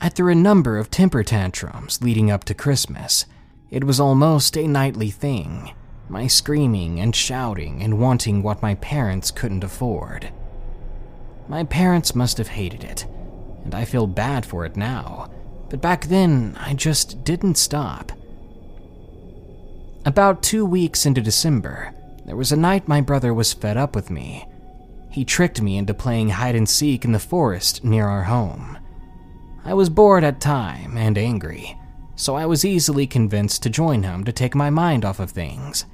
I 0.00 0.08
threw 0.08 0.32
a 0.32 0.34
number 0.34 0.78
of 0.78 0.90
temper 0.90 1.22
tantrums 1.24 2.00
leading 2.02 2.30
up 2.30 2.44
to 2.44 2.54
Christmas. 2.54 3.26
It 3.70 3.84
was 3.84 4.00
almost 4.00 4.56
a 4.56 4.66
nightly 4.66 5.10
thing 5.10 5.72
my 6.08 6.26
screaming 6.26 6.98
and 6.98 7.14
shouting 7.14 7.82
and 7.84 8.00
wanting 8.00 8.42
what 8.42 8.62
my 8.62 8.74
parents 8.76 9.30
couldn't 9.30 9.62
afford. 9.62 10.32
My 11.50 11.64
parents 11.64 12.14
must 12.14 12.38
have 12.38 12.46
hated 12.46 12.84
it, 12.84 13.06
and 13.64 13.74
I 13.74 13.84
feel 13.84 14.06
bad 14.06 14.46
for 14.46 14.64
it 14.64 14.76
now, 14.76 15.28
but 15.68 15.80
back 15.80 16.04
then 16.04 16.56
I 16.60 16.74
just 16.74 17.24
didn't 17.24 17.56
stop. 17.56 18.12
About 20.04 20.44
two 20.44 20.64
weeks 20.64 21.06
into 21.06 21.20
December, 21.20 21.92
there 22.24 22.36
was 22.36 22.52
a 22.52 22.56
night 22.56 22.86
my 22.86 23.00
brother 23.00 23.34
was 23.34 23.52
fed 23.52 23.76
up 23.76 23.96
with 23.96 24.10
me. 24.10 24.46
He 25.10 25.24
tricked 25.24 25.60
me 25.60 25.76
into 25.76 25.92
playing 25.92 26.28
hide 26.28 26.54
and 26.54 26.68
seek 26.68 27.04
in 27.04 27.10
the 27.10 27.18
forest 27.18 27.82
near 27.82 28.06
our 28.06 28.22
home. 28.22 28.78
I 29.64 29.74
was 29.74 29.90
bored 29.90 30.22
at 30.22 30.40
time 30.40 30.96
and 30.96 31.18
angry, 31.18 31.76
so 32.14 32.36
I 32.36 32.46
was 32.46 32.64
easily 32.64 33.08
convinced 33.08 33.64
to 33.64 33.70
join 33.70 34.04
him 34.04 34.22
to 34.22 34.32
take 34.32 34.54
my 34.54 34.70
mind 34.70 35.04
off 35.04 35.18
of 35.18 35.32
things. 35.32 35.84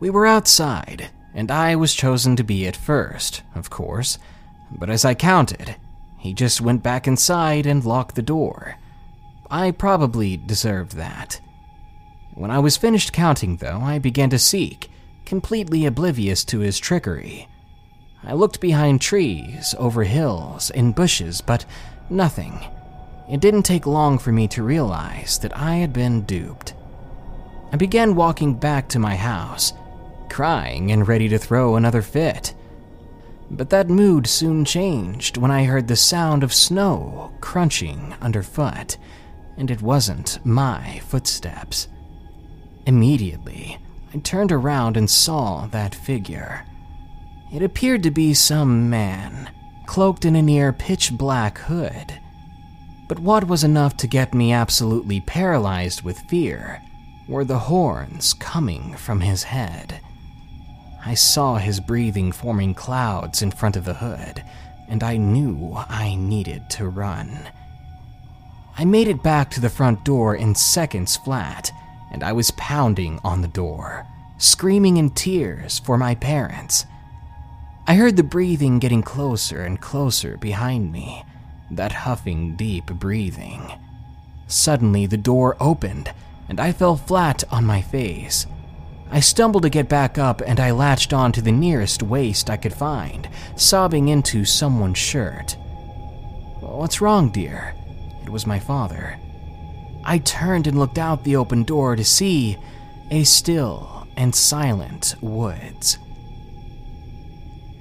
We 0.00 0.08
were 0.08 0.26
outside, 0.26 1.10
and 1.34 1.50
I 1.50 1.76
was 1.76 1.94
chosen 1.94 2.36
to 2.36 2.44
be 2.44 2.66
at 2.66 2.76
first, 2.76 3.42
of 3.54 3.70
course, 3.70 4.18
but 4.70 4.90
as 4.90 5.04
I 5.04 5.14
counted, 5.14 5.76
he 6.18 6.32
just 6.32 6.60
went 6.60 6.82
back 6.82 7.06
inside 7.06 7.66
and 7.66 7.84
locked 7.84 8.14
the 8.14 8.22
door. 8.22 8.76
I 9.50 9.70
probably 9.70 10.36
deserved 10.36 10.92
that. 10.96 11.40
When 12.34 12.50
I 12.50 12.58
was 12.58 12.76
finished 12.76 13.12
counting, 13.12 13.56
though, 13.56 13.80
I 13.80 13.98
began 13.98 14.30
to 14.30 14.38
seek, 14.38 14.90
completely 15.26 15.84
oblivious 15.84 16.44
to 16.46 16.60
his 16.60 16.78
trickery. 16.78 17.48
I 18.24 18.34
looked 18.34 18.60
behind 18.60 19.00
trees, 19.00 19.74
over 19.78 20.04
hills, 20.04 20.70
in 20.70 20.92
bushes, 20.92 21.40
but 21.40 21.64
nothing. 22.08 22.60
it 23.28 23.40
didn't 23.40 23.64
take 23.64 23.86
long 23.86 24.18
for 24.18 24.32
me 24.32 24.46
to 24.48 24.62
realize 24.62 25.38
that 25.38 25.56
I 25.56 25.76
had 25.76 25.92
been 25.92 26.22
duped. 26.22 26.74
I 27.72 27.76
began 27.76 28.14
walking 28.14 28.54
back 28.54 28.88
to 28.90 28.98
my 28.98 29.16
house, 29.16 29.72
crying 30.32 30.90
and 30.90 31.06
ready 31.06 31.28
to 31.28 31.38
throw 31.38 31.76
another 31.76 32.02
fit. 32.02 32.54
But 33.50 33.68
that 33.68 33.90
mood 33.90 34.26
soon 34.26 34.64
changed 34.64 35.36
when 35.36 35.50
I 35.50 35.64
heard 35.64 35.86
the 35.86 35.94
sound 35.94 36.42
of 36.42 36.54
snow 36.54 37.32
crunching 37.42 38.14
underfoot, 38.22 38.96
and 39.58 39.70
it 39.70 39.82
wasn't 39.82 40.38
my 40.44 41.00
footsteps. 41.06 41.86
Immediately, 42.86 43.78
I 44.14 44.18
turned 44.18 44.52
around 44.52 44.96
and 44.96 45.08
saw 45.08 45.66
that 45.66 45.94
figure. 45.94 46.64
It 47.52 47.62
appeared 47.62 48.02
to 48.04 48.10
be 48.10 48.32
some 48.32 48.88
man, 48.88 49.50
cloaked 49.84 50.24
in 50.24 50.34
a 50.34 50.40
near 50.40 50.72
pitch 50.72 51.12
black 51.12 51.58
hood. 51.58 52.18
But 53.06 53.18
what 53.18 53.46
was 53.46 53.62
enough 53.64 53.98
to 53.98 54.06
get 54.06 54.32
me 54.32 54.50
absolutely 54.52 55.20
paralyzed 55.20 56.00
with 56.00 56.18
fear 56.20 56.80
were 57.28 57.44
the 57.44 57.58
horns 57.58 58.32
coming 58.32 58.94
from 58.94 59.20
his 59.20 59.42
head. 59.42 60.00
I 61.04 61.14
saw 61.14 61.56
his 61.56 61.80
breathing 61.80 62.30
forming 62.30 62.74
clouds 62.74 63.42
in 63.42 63.50
front 63.50 63.76
of 63.76 63.84
the 63.84 63.94
hood, 63.94 64.44
and 64.88 65.02
I 65.02 65.16
knew 65.16 65.74
I 65.74 66.14
needed 66.14 66.70
to 66.70 66.88
run. 66.88 67.48
I 68.78 68.84
made 68.84 69.08
it 69.08 69.22
back 69.22 69.50
to 69.50 69.60
the 69.60 69.68
front 69.68 70.04
door 70.04 70.34
in 70.36 70.54
seconds 70.54 71.16
flat, 71.16 71.72
and 72.12 72.22
I 72.22 72.32
was 72.32 72.52
pounding 72.52 73.18
on 73.24 73.42
the 73.42 73.48
door, 73.48 74.06
screaming 74.38 74.96
in 74.96 75.10
tears 75.10 75.80
for 75.80 75.98
my 75.98 76.14
parents. 76.14 76.86
I 77.86 77.96
heard 77.96 78.16
the 78.16 78.22
breathing 78.22 78.78
getting 78.78 79.02
closer 79.02 79.62
and 79.62 79.80
closer 79.80 80.36
behind 80.36 80.92
me, 80.92 81.24
that 81.70 81.92
huffing, 81.92 82.54
deep 82.54 82.86
breathing. 82.86 83.72
Suddenly, 84.46 85.06
the 85.06 85.16
door 85.16 85.56
opened, 85.58 86.12
and 86.48 86.60
I 86.60 86.72
fell 86.72 86.96
flat 86.96 87.42
on 87.50 87.64
my 87.64 87.82
face. 87.82 88.46
I 89.12 89.20
stumbled 89.20 89.64
to 89.64 89.68
get 89.68 89.90
back 89.90 90.16
up 90.16 90.40
and 90.40 90.58
I 90.58 90.70
latched 90.70 91.12
on 91.12 91.32
to 91.32 91.42
the 91.42 91.52
nearest 91.52 92.02
waist 92.02 92.48
I 92.48 92.56
could 92.56 92.72
find, 92.72 93.28
sobbing 93.56 94.08
into 94.08 94.46
someone's 94.46 94.96
shirt. 94.96 95.54
What's 96.60 97.02
wrong, 97.02 97.30
dear? 97.30 97.74
It 98.22 98.30
was 98.30 98.46
my 98.46 98.58
father. 98.58 99.18
I 100.02 100.16
turned 100.16 100.66
and 100.66 100.78
looked 100.78 100.96
out 100.96 101.24
the 101.24 101.36
open 101.36 101.62
door 101.62 101.94
to 101.94 102.04
see 102.04 102.56
a 103.10 103.24
still 103.24 104.08
and 104.16 104.34
silent 104.34 105.14
woods. 105.20 105.98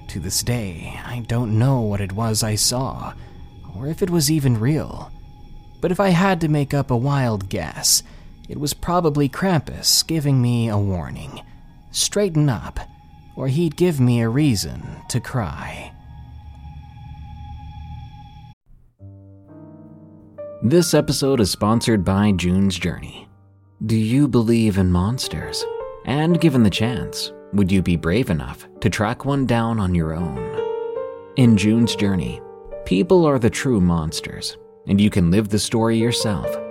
To 0.10 0.20
this 0.20 0.44
day, 0.44 1.00
I 1.06 1.20
don't 1.20 1.58
know 1.58 1.80
what 1.80 2.02
it 2.02 2.12
was 2.12 2.44
I 2.44 2.56
saw, 2.56 3.14
or 3.74 3.88
if 3.88 4.02
it 4.02 4.10
was 4.10 4.30
even 4.30 4.60
real. 4.60 5.10
But 5.80 5.92
if 5.92 6.00
I 6.02 6.10
had 6.10 6.42
to 6.42 6.50
make 6.50 6.74
up 6.74 6.92
a 6.92 6.98
wild 6.98 7.48
guess, 7.48 8.04
it 8.52 8.60
was 8.60 8.74
probably 8.74 9.30
Krampus 9.30 10.06
giving 10.06 10.42
me 10.42 10.68
a 10.68 10.78
warning. 10.78 11.42
Straighten 11.92 12.50
up, 12.50 12.82
or 13.38 13.48
he'd 13.48 13.78
give 13.78 14.02
me 14.02 14.20
a 14.20 14.28
reason 14.28 14.86
to 15.08 15.22
cry. 15.22 15.94
This 20.62 20.94
episode 20.94 21.40
is 21.40 21.50
sponsored 21.50 22.04
by 22.04 22.34
June's 22.34 22.78
Journey. 22.78 23.30
Do 23.86 23.96
you 23.96 24.28
believe 24.28 24.78
in 24.78 24.92
monsters? 24.92 25.66
And 26.04 26.42
given 26.42 26.64
the 26.64 26.70
chance, 26.70 27.32
would 27.54 27.72
you 27.72 27.82
be 27.82 27.96
brave 27.96 28.30
enough 28.30 28.68
to 28.82 28.90
track 28.90 29.24
one 29.24 29.46
down 29.46 29.80
on 29.80 29.96
your 29.96 30.14
own? 30.14 30.38
In 31.38 31.56
June's 31.56 31.96
Journey, 31.96 32.42
people 32.84 33.26
are 33.26 33.40
the 33.40 33.50
true 33.50 33.80
monsters, 33.80 34.58
and 34.88 35.00
you 35.00 35.10
can 35.10 35.32
live 35.32 35.48
the 35.48 35.58
story 35.58 35.98
yourself 35.98 36.54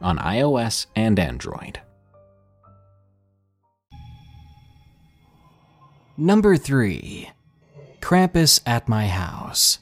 on 0.00 0.18
iOS 0.18 0.86
and 0.96 1.18
Android. 1.18 1.80
Number 6.16 6.56
3 6.56 7.30
Krampus 8.00 8.60
at 8.66 8.88
My 8.88 9.08
House. 9.08 9.78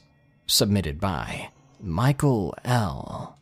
Submitted 0.47 0.99
by 0.99 1.49
Michael 1.79 2.55
L. 2.63 3.37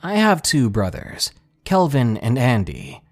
I 0.00 0.14
have 0.14 0.42
two 0.42 0.70
brothers, 0.70 1.32
Kelvin 1.64 2.16
and 2.16 2.38
Andy, 2.38 3.02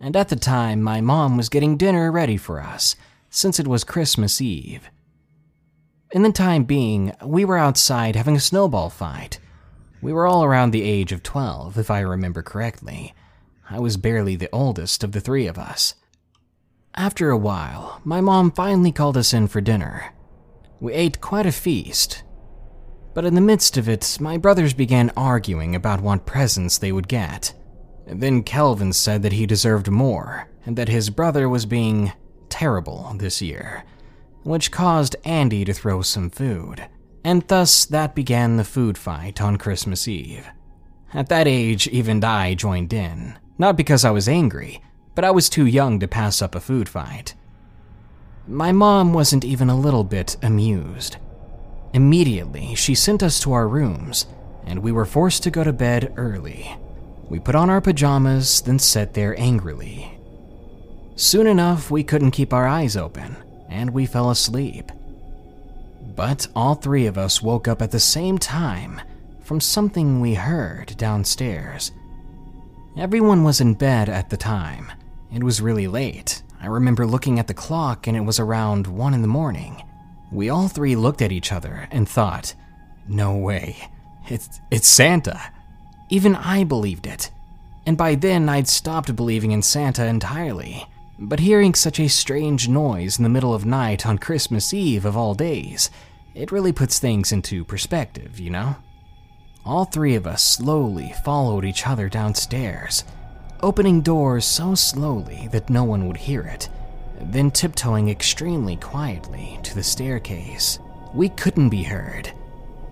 and 0.00 0.16
at 0.16 0.28
the 0.28 0.36
time 0.36 0.80
my 0.82 1.00
mom 1.00 1.36
was 1.36 1.48
getting 1.48 1.76
dinner 1.76 2.12
ready 2.12 2.36
for 2.36 2.60
us 2.60 2.94
since 3.30 3.58
it 3.58 3.66
was 3.66 3.82
Christmas 3.82 4.40
Eve. 4.40 4.88
In 6.12 6.22
the 6.22 6.30
time 6.30 6.64
being, 6.64 7.12
we 7.24 7.44
were 7.44 7.58
outside 7.58 8.14
having 8.14 8.36
a 8.36 8.40
snowball 8.40 8.90
fight. 8.90 9.40
We 10.00 10.12
were 10.12 10.26
all 10.26 10.44
around 10.44 10.70
the 10.70 10.84
age 10.84 11.10
of 11.10 11.24
12, 11.24 11.78
if 11.78 11.90
I 11.90 12.00
remember 12.00 12.42
correctly. 12.42 13.12
I 13.68 13.80
was 13.80 13.96
barely 13.96 14.36
the 14.36 14.48
oldest 14.52 15.02
of 15.02 15.10
the 15.10 15.20
three 15.20 15.48
of 15.48 15.58
us. 15.58 15.94
After 16.94 17.30
a 17.30 17.36
while, 17.36 18.00
my 18.04 18.20
mom 18.20 18.52
finally 18.52 18.92
called 18.92 19.16
us 19.16 19.34
in 19.34 19.48
for 19.48 19.60
dinner. 19.60 20.14
We 20.78 20.92
ate 20.92 21.20
quite 21.20 21.44
a 21.44 21.52
feast. 21.52 22.22
But 23.12 23.24
in 23.24 23.34
the 23.34 23.40
midst 23.40 23.76
of 23.76 23.88
it, 23.88 24.18
my 24.20 24.36
brothers 24.36 24.74
began 24.74 25.10
arguing 25.16 25.74
about 25.74 26.02
what 26.02 26.24
presents 26.24 26.78
they 26.78 26.92
would 26.92 27.08
get. 27.08 27.52
Then 28.06 28.44
Kelvin 28.44 28.92
said 28.92 29.22
that 29.22 29.32
he 29.32 29.44
deserved 29.44 29.90
more, 29.90 30.48
and 30.64 30.76
that 30.76 30.88
his 30.88 31.10
brother 31.10 31.48
was 31.48 31.66
being 31.66 32.12
terrible 32.48 33.12
this 33.18 33.42
year 33.42 33.84
which 34.46 34.70
caused 34.70 35.16
Andy 35.24 35.64
to 35.64 35.74
throw 35.74 36.02
some 36.02 36.30
food, 36.30 36.86
and 37.24 37.42
thus 37.48 37.84
that 37.84 38.14
began 38.14 38.56
the 38.56 38.64
food 38.64 38.96
fight 38.96 39.40
on 39.40 39.56
Christmas 39.56 40.06
Eve. 40.06 40.46
At 41.12 41.28
that 41.30 41.48
age, 41.48 41.88
even 41.88 42.22
I 42.22 42.54
joined 42.54 42.92
in, 42.92 43.38
not 43.58 43.76
because 43.76 44.04
I 44.04 44.10
was 44.10 44.28
angry, 44.28 44.80
but 45.16 45.24
I 45.24 45.32
was 45.32 45.48
too 45.48 45.66
young 45.66 45.98
to 45.98 46.06
pass 46.06 46.40
up 46.40 46.54
a 46.54 46.60
food 46.60 46.88
fight. 46.88 47.34
My 48.46 48.70
mom 48.70 49.12
wasn't 49.12 49.44
even 49.44 49.68
a 49.68 49.78
little 49.78 50.04
bit 50.04 50.36
amused. 50.42 51.16
Immediately, 51.92 52.76
she 52.76 52.94
sent 52.94 53.24
us 53.24 53.40
to 53.40 53.52
our 53.52 53.66
rooms, 53.66 54.26
and 54.64 54.78
we 54.78 54.92
were 54.92 55.04
forced 55.04 55.42
to 55.42 55.50
go 55.50 55.64
to 55.64 55.72
bed 55.72 56.12
early. 56.16 56.76
We 57.28 57.40
put 57.40 57.56
on 57.56 57.68
our 57.68 57.80
pajamas, 57.80 58.60
then 58.60 58.78
sat 58.78 59.14
there 59.14 59.38
angrily. 59.40 60.20
Soon 61.16 61.48
enough, 61.48 61.90
we 61.90 62.04
couldn't 62.04 62.30
keep 62.30 62.52
our 62.52 62.68
eyes 62.68 62.96
open, 62.96 63.36
and 63.68 63.90
we 63.90 64.06
fell 64.06 64.30
asleep. 64.30 64.90
But 66.14 66.46
all 66.54 66.74
three 66.74 67.06
of 67.06 67.18
us 67.18 67.42
woke 67.42 67.68
up 67.68 67.82
at 67.82 67.90
the 67.90 68.00
same 68.00 68.38
time 68.38 69.00
from 69.42 69.60
something 69.60 70.20
we 70.20 70.34
heard 70.34 70.96
downstairs. 70.96 71.92
Everyone 72.98 73.44
was 73.44 73.60
in 73.60 73.74
bed 73.74 74.08
at 74.08 74.30
the 74.30 74.36
time. 74.36 74.90
It 75.32 75.44
was 75.44 75.60
really 75.60 75.86
late. 75.86 76.42
I 76.60 76.66
remember 76.66 77.06
looking 77.06 77.38
at 77.38 77.46
the 77.46 77.54
clock 77.54 78.06
and 78.06 78.16
it 78.16 78.22
was 78.22 78.40
around 78.40 78.86
1 78.86 79.14
in 79.14 79.22
the 79.22 79.28
morning. 79.28 79.82
We 80.32 80.48
all 80.48 80.68
three 80.68 80.96
looked 80.96 81.22
at 81.22 81.32
each 81.32 81.52
other 81.52 81.86
and 81.90 82.08
thought, 82.08 82.54
no 83.06 83.36
way, 83.36 83.76
it's, 84.28 84.60
it's 84.70 84.88
Santa. 84.88 85.40
Even 86.08 86.34
I 86.34 86.64
believed 86.64 87.06
it. 87.06 87.30
And 87.86 87.96
by 87.96 88.14
then 88.14 88.48
I'd 88.48 88.66
stopped 88.66 89.14
believing 89.14 89.52
in 89.52 89.62
Santa 89.62 90.06
entirely. 90.06 90.86
But 91.18 91.40
hearing 91.40 91.74
such 91.74 91.98
a 91.98 92.08
strange 92.08 92.68
noise 92.68 93.18
in 93.18 93.22
the 93.22 93.30
middle 93.30 93.54
of 93.54 93.64
night 93.64 94.06
on 94.06 94.18
Christmas 94.18 94.74
Eve 94.74 95.06
of 95.06 95.16
all 95.16 95.34
days, 95.34 95.90
it 96.34 96.52
really 96.52 96.72
puts 96.72 96.98
things 96.98 97.32
into 97.32 97.64
perspective, 97.64 98.38
you 98.38 98.50
know? 98.50 98.76
All 99.64 99.86
three 99.86 100.14
of 100.14 100.26
us 100.26 100.42
slowly 100.42 101.14
followed 101.24 101.64
each 101.64 101.86
other 101.86 102.08
downstairs, 102.08 103.02
opening 103.62 104.02
doors 104.02 104.44
so 104.44 104.74
slowly 104.74 105.48
that 105.52 105.70
no 105.70 105.84
one 105.84 106.06
would 106.06 106.18
hear 106.18 106.42
it, 106.42 106.68
then 107.20 107.50
tiptoeing 107.50 108.10
extremely 108.10 108.76
quietly 108.76 109.58
to 109.62 109.74
the 109.74 109.82
staircase. 109.82 110.78
We 111.14 111.30
couldn't 111.30 111.70
be 111.70 111.82
heard. 111.82 112.30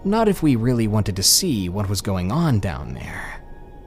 Not 0.03 0.29
if 0.29 0.43
we 0.43 0.57
really 0.57 0.89
wanted 0.89 1.17
to 1.17 1.23
see 1.23 1.69
what 1.69 1.89
was 1.89 2.01
going 2.01 2.33
on 2.33 2.59
down 2.61 2.95
there. 2.95 3.43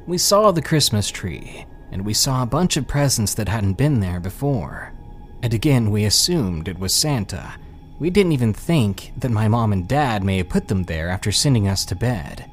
We 0.06 0.18
saw 0.18 0.52
the 0.52 0.62
Christmas 0.62 1.10
tree, 1.10 1.66
and 1.92 2.06
we 2.06 2.14
saw 2.14 2.44
a 2.44 2.48
bunch 2.48 2.78
of 2.78 2.88
presents 2.88 3.34
that 3.36 3.50
hadn't 3.50 3.74
been 3.74 4.00
there 4.00 4.20
before. 4.20 4.94
And 5.42 5.54
again, 5.54 5.92
we 5.92 6.06
assumed 6.06 6.68
it 6.68 6.80
was 6.80 6.94
Santa. 6.94 7.56
We 8.00 8.10
didn't 8.10 8.32
even 8.32 8.54
think 8.54 9.14
that 9.18 9.32
my 9.32 9.48
mom 9.48 9.74
and 9.74 9.88
dad 9.88 10.24
may 10.24 10.38
have 10.38 10.50
put 10.50 10.68
them 10.68 10.84
there 10.84 11.10
after 11.10 11.32
sending 11.32 11.68
us 11.68 11.86
to 11.86 11.96
bed. 11.96 12.50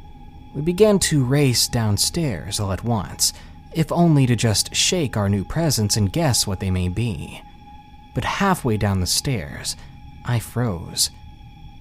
We 0.54 0.62
began 0.62 0.98
to 1.00 1.24
race 1.24 1.66
downstairs 1.66 2.60
all 2.60 2.72
at 2.72 2.84
once, 2.84 3.32
if 3.72 3.90
only 3.90 4.26
to 4.26 4.36
just 4.36 4.74
shake 4.74 5.16
our 5.16 5.28
new 5.28 5.44
presents 5.44 5.96
and 5.96 6.12
guess 6.12 6.46
what 6.46 6.60
they 6.60 6.70
may 6.70 6.88
be. 6.88 7.42
But 8.14 8.24
halfway 8.24 8.76
down 8.76 9.00
the 9.00 9.06
stairs, 9.06 9.76
I 10.24 10.38
froze. 10.38 11.10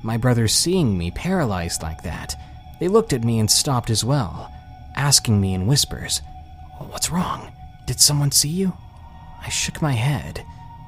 My 0.02 0.18
brothers, 0.18 0.54
seeing 0.54 0.98
me 0.98 1.12
paralyzed 1.12 1.82
like 1.82 2.02
that, 2.04 2.36
they 2.80 2.88
looked 2.88 3.14
at 3.14 3.24
me 3.24 3.40
and 3.40 3.50
stopped 3.50 3.90
as 3.90 4.04
well, 4.04 4.52
asking 4.96 5.40
me 5.40 5.54
in 5.54 5.68
whispers, 5.68 6.22
What's 6.90 7.12
wrong? 7.12 7.52
Did 7.86 8.00
someone 8.00 8.32
see 8.32 8.50
you? 8.50 8.74
I 9.42 9.50
shook 9.50 9.82
my 9.82 9.94
head, 9.94 10.46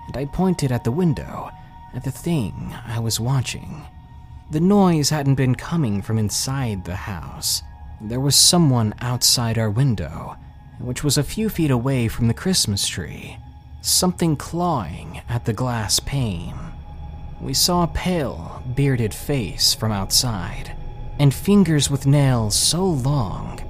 and 0.07 0.17
I 0.17 0.25
pointed 0.25 0.71
at 0.71 0.83
the 0.83 0.91
window, 0.91 1.51
at 1.93 2.03
the 2.03 2.11
thing 2.11 2.75
I 2.85 2.99
was 2.99 3.19
watching. 3.19 3.85
The 4.51 4.59
noise 4.59 5.09
hadn't 5.09 5.35
been 5.35 5.55
coming 5.55 6.01
from 6.01 6.17
inside 6.17 6.85
the 6.85 6.95
house. 6.95 7.63
There 7.99 8.19
was 8.19 8.35
someone 8.35 8.93
outside 9.01 9.57
our 9.57 9.69
window, 9.69 10.37
which 10.79 11.03
was 11.03 11.17
a 11.17 11.23
few 11.23 11.49
feet 11.49 11.71
away 11.71 12.07
from 12.07 12.27
the 12.27 12.33
Christmas 12.33 12.87
tree, 12.87 13.37
something 13.81 14.35
clawing 14.35 15.21
at 15.27 15.45
the 15.45 15.53
glass 15.53 15.99
pane. 15.99 16.55
We 17.41 17.53
saw 17.53 17.83
a 17.83 17.87
pale, 17.87 18.63
bearded 18.75 19.13
face 19.13 19.73
from 19.73 19.91
outside, 19.91 20.75
and 21.19 21.33
fingers 21.33 21.89
with 21.89 22.05
nails 22.05 22.55
so 22.55 22.85
long 22.85 23.64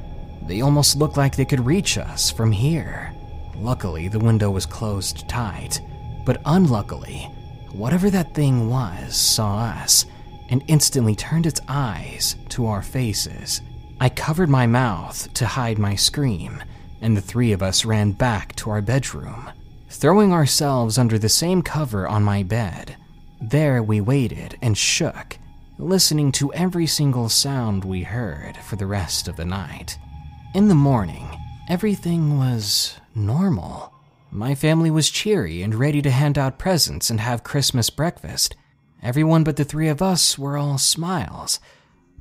they 0.47 0.61
almost 0.61 0.95
looked 0.95 1.17
like 1.17 1.35
they 1.35 1.45
could 1.45 1.65
reach 1.65 1.97
us 1.97 2.29
from 2.29 2.51
here. 2.51 3.13
Luckily, 3.57 4.07
the 4.07 4.19
window 4.19 4.51
was 4.51 4.65
closed 4.65 5.27
tight, 5.27 5.81
but 6.25 6.41
unluckily, 6.45 7.29
whatever 7.71 8.09
that 8.09 8.33
thing 8.33 8.69
was 8.69 9.15
saw 9.15 9.57
us 9.59 10.05
and 10.49 10.63
instantly 10.67 11.15
turned 11.15 11.45
its 11.45 11.61
eyes 11.67 12.35
to 12.49 12.67
our 12.67 12.81
faces. 12.81 13.61
I 13.99 14.09
covered 14.09 14.49
my 14.49 14.67
mouth 14.67 15.33
to 15.35 15.45
hide 15.45 15.79
my 15.79 15.95
scream, 15.95 16.63
and 17.01 17.15
the 17.15 17.21
three 17.21 17.51
of 17.51 17.63
us 17.63 17.85
ran 17.85 18.11
back 18.11 18.55
to 18.57 18.69
our 18.69 18.81
bedroom, 18.81 19.49
throwing 19.89 20.33
ourselves 20.33 20.97
under 20.97 21.17
the 21.17 21.29
same 21.29 21.61
cover 21.61 22.07
on 22.07 22.23
my 22.23 22.43
bed. 22.43 22.97
There 23.41 23.81
we 23.81 24.01
waited 24.01 24.57
and 24.61 24.77
shook, 24.77 25.37
listening 25.77 26.31
to 26.33 26.53
every 26.53 26.87
single 26.87 27.29
sound 27.29 27.83
we 27.83 28.03
heard 28.03 28.57
for 28.57 28.75
the 28.75 28.87
rest 28.87 29.27
of 29.27 29.35
the 29.35 29.45
night. 29.45 29.97
In 30.55 30.69
the 30.69 30.73
morning, 30.73 31.27
everything 31.67 32.37
was 32.37 32.95
normal. 33.13 33.93
My 34.31 34.55
family 34.55 34.89
was 34.89 35.09
cheery 35.09 35.61
and 35.61 35.75
ready 35.75 36.01
to 36.01 36.09
hand 36.09 36.37
out 36.37 36.57
presents 36.57 37.09
and 37.09 37.19
have 37.19 37.43
Christmas 37.43 37.89
breakfast. 37.89 38.55
Everyone 39.03 39.43
but 39.43 39.57
the 39.57 39.65
three 39.65 39.89
of 39.89 40.01
us 40.01 40.39
were 40.39 40.57
all 40.57 40.77
smiles. 40.77 41.59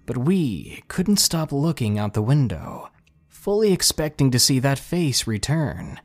But 0.04 0.18
we 0.18 0.82
couldn't 0.88 1.18
stop 1.18 1.52
looking 1.52 1.96
out 1.96 2.14
the 2.14 2.22
window, 2.22 2.88
fully 3.28 3.72
expecting 3.72 4.32
to 4.32 4.40
see 4.40 4.58
that 4.58 4.80
face 4.80 5.28
return. 5.28 6.00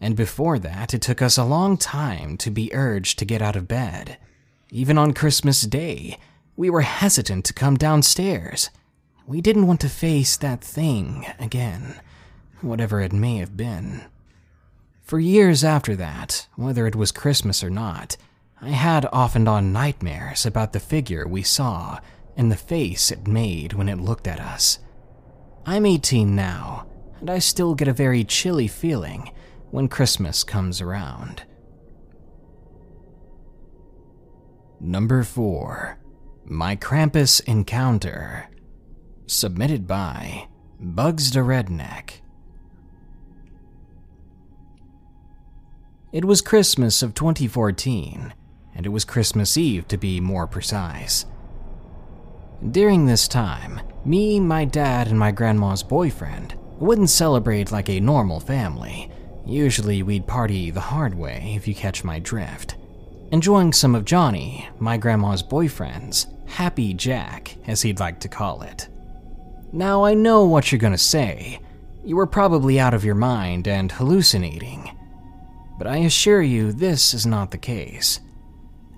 And 0.00 0.16
before 0.16 0.58
that, 0.60 0.94
it 0.94 1.02
took 1.02 1.20
us 1.20 1.36
a 1.36 1.44
long 1.44 1.76
time 1.76 2.38
to 2.38 2.50
be 2.50 2.72
urged 2.72 3.18
to 3.18 3.26
get 3.26 3.42
out 3.42 3.56
of 3.56 3.68
bed. 3.68 4.16
Even 4.70 4.96
on 4.96 5.12
Christmas 5.12 5.60
Day, 5.60 6.16
we 6.56 6.70
were 6.70 6.80
hesitant 6.80 7.44
to 7.44 7.52
come 7.52 7.76
downstairs. 7.76 8.70
We 9.28 9.42
didn't 9.42 9.66
want 9.66 9.80
to 9.80 9.90
face 9.90 10.38
that 10.38 10.62
thing 10.62 11.26
again, 11.38 12.00
whatever 12.62 13.02
it 13.02 13.12
may 13.12 13.36
have 13.36 13.58
been. 13.58 14.06
For 15.02 15.20
years 15.20 15.62
after 15.62 15.94
that, 15.96 16.46
whether 16.56 16.86
it 16.86 16.96
was 16.96 17.12
Christmas 17.12 17.62
or 17.62 17.68
not, 17.68 18.16
I 18.62 18.70
had 18.70 19.04
off 19.12 19.36
and 19.36 19.46
on 19.46 19.70
nightmares 19.70 20.46
about 20.46 20.72
the 20.72 20.80
figure 20.80 21.28
we 21.28 21.42
saw 21.42 21.98
and 22.38 22.50
the 22.50 22.56
face 22.56 23.10
it 23.10 23.26
made 23.26 23.74
when 23.74 23.90
it 23.90 24.00
looked 24.00 24.26
at 24.26 24.40
us. 24.40 24.78
I'm 25.66 25.84
18 25.84 26.34
now, 26.34 26.86
and 27.20 27.28
I 27.28 27.38
still 27.38 27.74
get 27.74 27.86
a 27.86 27.92
very 27.92 28.24
chilly 28.24 28.66
feeling 28.66 29.30
when 29.70 29.88
Christmas 29.88 30.42
comes 30.42 30.80
around. 30.80 31.42
Number 34.80 35.22
4 35.22 35.98
My 36.46 36.76
Krampus 36.76 37.42
Encounter 37.46 38.48
Submitted 39.30 39.86
by 39.86 40.48
Bugs 40.80 41.32
the 41.32 41.40
Redneck. 41.40 42.22
It 46.12 46.24
was 46.24 46.40
Christmas 46.40 47.02
of 47.02 47.12
2014, 47.12 48.32
and 48.74 48.86
it 48.86 48.88
was 48.88 49.04
Christmas 49.04 49.58
Eve 49.58 49.86
to 49.88 49.98
be 49.98 50.18
more 50.18 50.46
precise. 50.46 51.26
During 52.70 53.04
this 53.04 53.28
time, 53.28 53.82
me, 54.02 54.40
my 54.40 54.64
dad, 54.64 55.08
and 55.08 55.18
my 55.18 55.30
grandma's 55.30 55.82
boyfriend 55.82 56.54
wouldn't 56.78 57.10
celebrate 57.10 57.70
like 57.70 57.90
a 57.90 58.00
normal 58.00 58.40
family. 58.40 59.12
Usually, 59.44 60.02
we'd 60.02 60.26
party 60.26 60.70
the 60.70 60.80
hard 60.80 61.14
way, 61.14 61.52
if 61.54 61.68
you 61.68 61.74
catch 61.74 62.02
my 62.02 62.18
drift. 62.18 62.76
Enjoying 63.30 63.74
some 63.74 63.94
of 63.94 64.06
Johnny, 64.06 64.66
my 64.78 64.96
grandma's 64.96 65.42
boyfriend's 65.42 66.28
Happy 66.46 66.94
Jack, 66.94 67.58
as 67.66 67.82
he'd 67.82 68.00
like 68.00 68.20
to 68.20 68.28
call 68.28 68.62
it. 68.62 68.88
Now, 69.72 70.04
I 70.04 70.14
know 70.14 70.44
what 70.46 70.72
you're 70.72 70.78
gonna 70.78 70.98
say. 70.98 71.60
You 72.04 72.16
were 72.16 72.26
probably 72.26 72.80
out 72.80 72.94
of 72.94 73.04
your 73.04 73.14
mind 73.14 73.68
and 73.68 73.92
hallucinating. 73.92 74.96
But 75.76 75.86
I 75.86 75.98
assure 75.98 76.42
you, 76.42 76.72
this 76.72 77.12
is 77.12 77.26
not 77.26 77.50
the 77.50 77.58
case. 77.58 78.20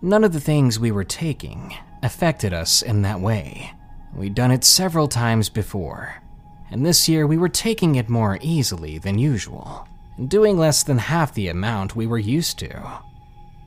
None 0.00 0.24
of 0.24 0.32
the 0.32 0.40
things 0.40 0.78
we 0.78 0.92
were 0.92 1.04
taking 1.04 1.74
affected 2.02 2.54
us 2.54 2.82
in 2.82 3.02
that 3.02 3.20
way. 3.20 3.72
We'd 4.14 4.34
done 4.34 4.50
it 4.50 4.64
several 4.64 5.08
times 5.08 5.48
before, 5.48 6.22
and 6.70 6.86
this 6.86 7.08
year 7.08 7.26
we 7.26 7.36
were 7.36 7.48
taking 7.48 7.96
it 7.96 8.08
more 8.08 8.38
easily 8.40 8.98
than 8.98 9.18
usual, 9.18 9.86
and 10.16 10.28
doing 10.28 10.56
less 10.56 10.82
than 10.82 10.98
half 10.98 11.34
the 11.34 11.48
amount 11.48 11.96
we 11.96 12.06
were 12.06 12.18
used 12.18 12.58
to. 12.60 13.00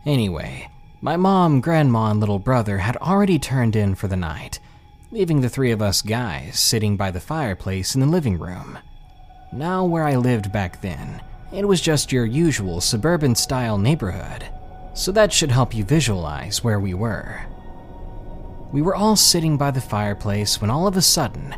Anyway, 0.05 0.69
my 1.01 1.17
mom, 1.17 1.61
grandma, 1.61 2.11
and 2.11 2.19
little 2.19 2.39
brother 2.39 2.77
had 2.77 2.97
already 2.97 3.37
turned 3.37 3.75
in 3.75 3.93
for 3.93 4.07
the 4.07 4.17
night, 4.17 4.59
leaving 5.13 5.41
the 5.41 5.49
three 5.49 5.69
of 5.69 5.79
us 5.79 6.01
guys 6.01 6.59
sitting 6.59 6.97
by 6.97 7.11
the 7.11 7.19
fireplace 7.19 7.93
in 7.93 8.01
the 8.01 8.07
living 8.07 8.39
room. 8.39 8.79
Now, 9.51 9.85
where 9.85 10.05
I 10.05 10.15
lived 10.15 10.51
back 10.51 10.81
then, 10.81 11.21
it 11.51 11.67
was 11.67 11.81
just 11.81 12.11
your 12.11 12.25
usual 12.25 12.81
suburban 12.81 13.35
style 13.35 13.77
neighborhood, 13.77 14.43
so 14.95 15.11
that 15.11 15.31
should 15.31 15.51
help 15.51 15.75
you 15.75 15.83
visualize 15.83 16.63
where 16.63 16.79
we 16.79 16.95
were. 16.95 17.45
We 18.71 18.81
were 18.81 18.95
all 18.95 19.15
sitting 19.15 19.55
by 19.55 19.69
the 19.69 19.81
fireplace 19.81 20.59
when 20.59 20.71
all 20.71 20.87
of 20.87 20.97
a 20.97 21.01
sudden, 21.03 21.53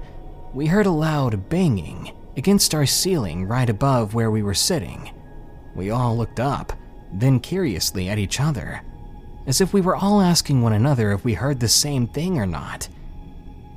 we 0.54 0.66
heard 0.66 0.86
a 0.86 0.92
loud 0.92 1.48
banging 1.48 2.12
against 2.36 2.76
our 2.76 2.86
ceiling 2.86 3.46
right 3.46 3.70
above 3.70 4.14
where 4.14 4.32
we 4.32 4.44
were 4.44 4.54
sitting. 4.54 5.12
We 5.76 5.92
all 5.92 6.18
looked 6.18 6.42
up, 6.42 6.74
then 7.14 7.40
curiously 7.40 8.10
at 8.10 8.20
each 8.20 8.42
other, 8.42 8.82
as 9.48 9.62
if 9.62 9.72
we 9.72 9.80
were 9.80 9.96
all 9.96 10.20
asking 10.20 10.62
one 10.62 10.74
another 10.74 11.14
if 11.14 11.24
we 11.24 11.36
heard 11.36 11.62
the 11.62 11.70
same 11.70 12.06
thing 12.06 12.38
or 12.38 12.46
not. 12.46 12.90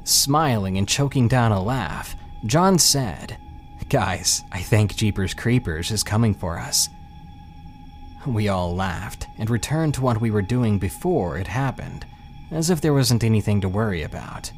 Smiling 0.09 0.79
and 0.79 0.89
choking 0.89 1.29
down 1.29 1.53
a 1.53 1.63
laugh, 1.63 2.17
John 2.47 2.79
said, 2.79 3.37
Guys, 3.91 4.43
I 4.51 4.63
think 4.63 4.97
Jeepers 4.97 5.35
Creepers 5.35 5.91
is 5.91 6.03
coming 6.03 6.33
for 6.33 6.59
us. 6.59 6.89
We 8.27 8.49
all 8.49 8.75
laughed 8.75 9.27
and 9.37 9.51
returned 9.51 9.93
to 9.95 10.01
what 10.01 10.19
we 10.19 10.31
were 10.31 10.41
doing 10.41 10.79
before 10.79 11.37
it 11.37 11.47
happened, 11.47 12.07
as 12.51 12.71
if 12.71 12.81
there 12.81 12.95
wasn't 12.95 13.23
anything 13.23 13.61
to 13.61 13.69
worry 13.69 14.03
about. 14.03 14.51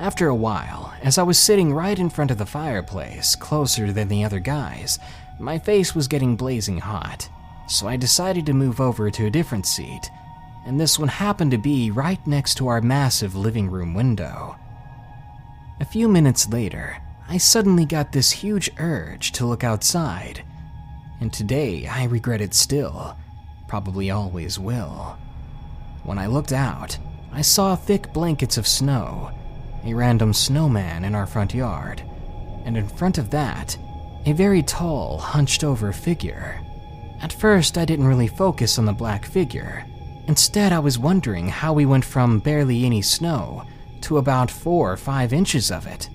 After 0.00 0.26
a 0.26 0.34
while, 0.34 0.92
as 1.00 1.16
I 1.16 1.22
was 1.22 1.38
sitting 1.38 1.72
right 1.72 1.96
in 1.96 2.10
front 2.10 2.32
of 2.32 2.38
the 2.38 2.44
fireplace, 2.44 3.36
closer 3.36 3.92
than 3.92 4.08
the 4.08 4.24
other 4.24 4.40
guys, 4.40 4.98
my 5.38 5.60
face 5.60 5.94
was 5.94 6.08
getting 6.08 6.34
blazing 6.34 6.78
hot, 6.78 7.28
so 7.68 7.86
I 7.86 7.94
decided 7.94 8.46
to 8.46 8.52
move 8.52 8.80
over 8.80 9.12
to 9.12 9.26
a 9.26 9.30
different 9.30 9.64
seat 9.64 10.10
and 10.66 10.80
this 10.80 10.98
one 10.98 11.08
happened 11.08 11.52
to 11.52 11.58
be 11.58 11.92
right 11.92 12.26
next 12.26 12.56
to 12.56 12.66
our 12.66 12.80
massive 12.80 13.36
living 13.36 13.70
room 13.70 13.94
window. 13.94 14.56
A 15.80 15.84
few 15.84 16.08
minutes 16.08 16.48
later, 16.48 16.96
I 17.28 17.38
suddenly 17.38 17.84
got 17.84 18.10
this 18.10 18.32
huge 18.32 18.70
urge 18.78 19.30
to 19.32 19.46
look 19.46 19.62
outside, 19.62 20.42
and 21.20 21.32
today 21.32 21.86
I 21.86 22.04
regret 22.04 22.40
it 22.40 22.52
still, 22.52 23.16
probably 23.68 24.10
always 24.10 24.58
will. 24.58 25.16
When 26.02 26.18
I 26.18 26.26
looked 26.26 26.52
out, 26.52 26.98
I 27.32 27.42
saw 27.42 27.76
thick 27.76 28.12
blankets 28.12 28.58
of 28.58 28.66
snow, 28.66 29.30
a 29.84 29.94
random 29.94 30.32
snowman 30.32 31.04
in 31.04 31.14
our 31.14 31.26
front 31.26 31.54
yard, 31.54 32.02
and 32.64 32.76
in 32.76 32.88
front 32.88 33.18
of 33.18 33.30
that, 33.30 33.78
a 34.24 34.32
very 34.32 34.64
tall, 34.64 35.18
hunched 35.18 35.62
over 35.62 35.92
figure. 35.92 36.60
At 37.20 37.32
first, 37.32 37.78
I 37.78 37.84
didn't 37.84 38.08
really 38.08 38.26
focus 38.26 38.80
on 38.80 38.84
the 38.84 38.92
black 38.92 39.24
figure. 39.24 39.86
Instead, 40.28 40.72
I 40.72 40.78
was 40.80 40.98
wondering 40.98 41.48
how 41.48 41.72
we 41.72 41.86
went 41.86 42.04
from 42.04 42.40
barely 42.40 42.84
any 42.84 43.02
snow 43.02 43.64
to 44.02 44.18
about 44.18 44.50
four 44.50 44.92
or 44.92 44.96
five 44.96 45.32
inches 45.32 45.70
of 45.70 45.86
it. 45.86 46.08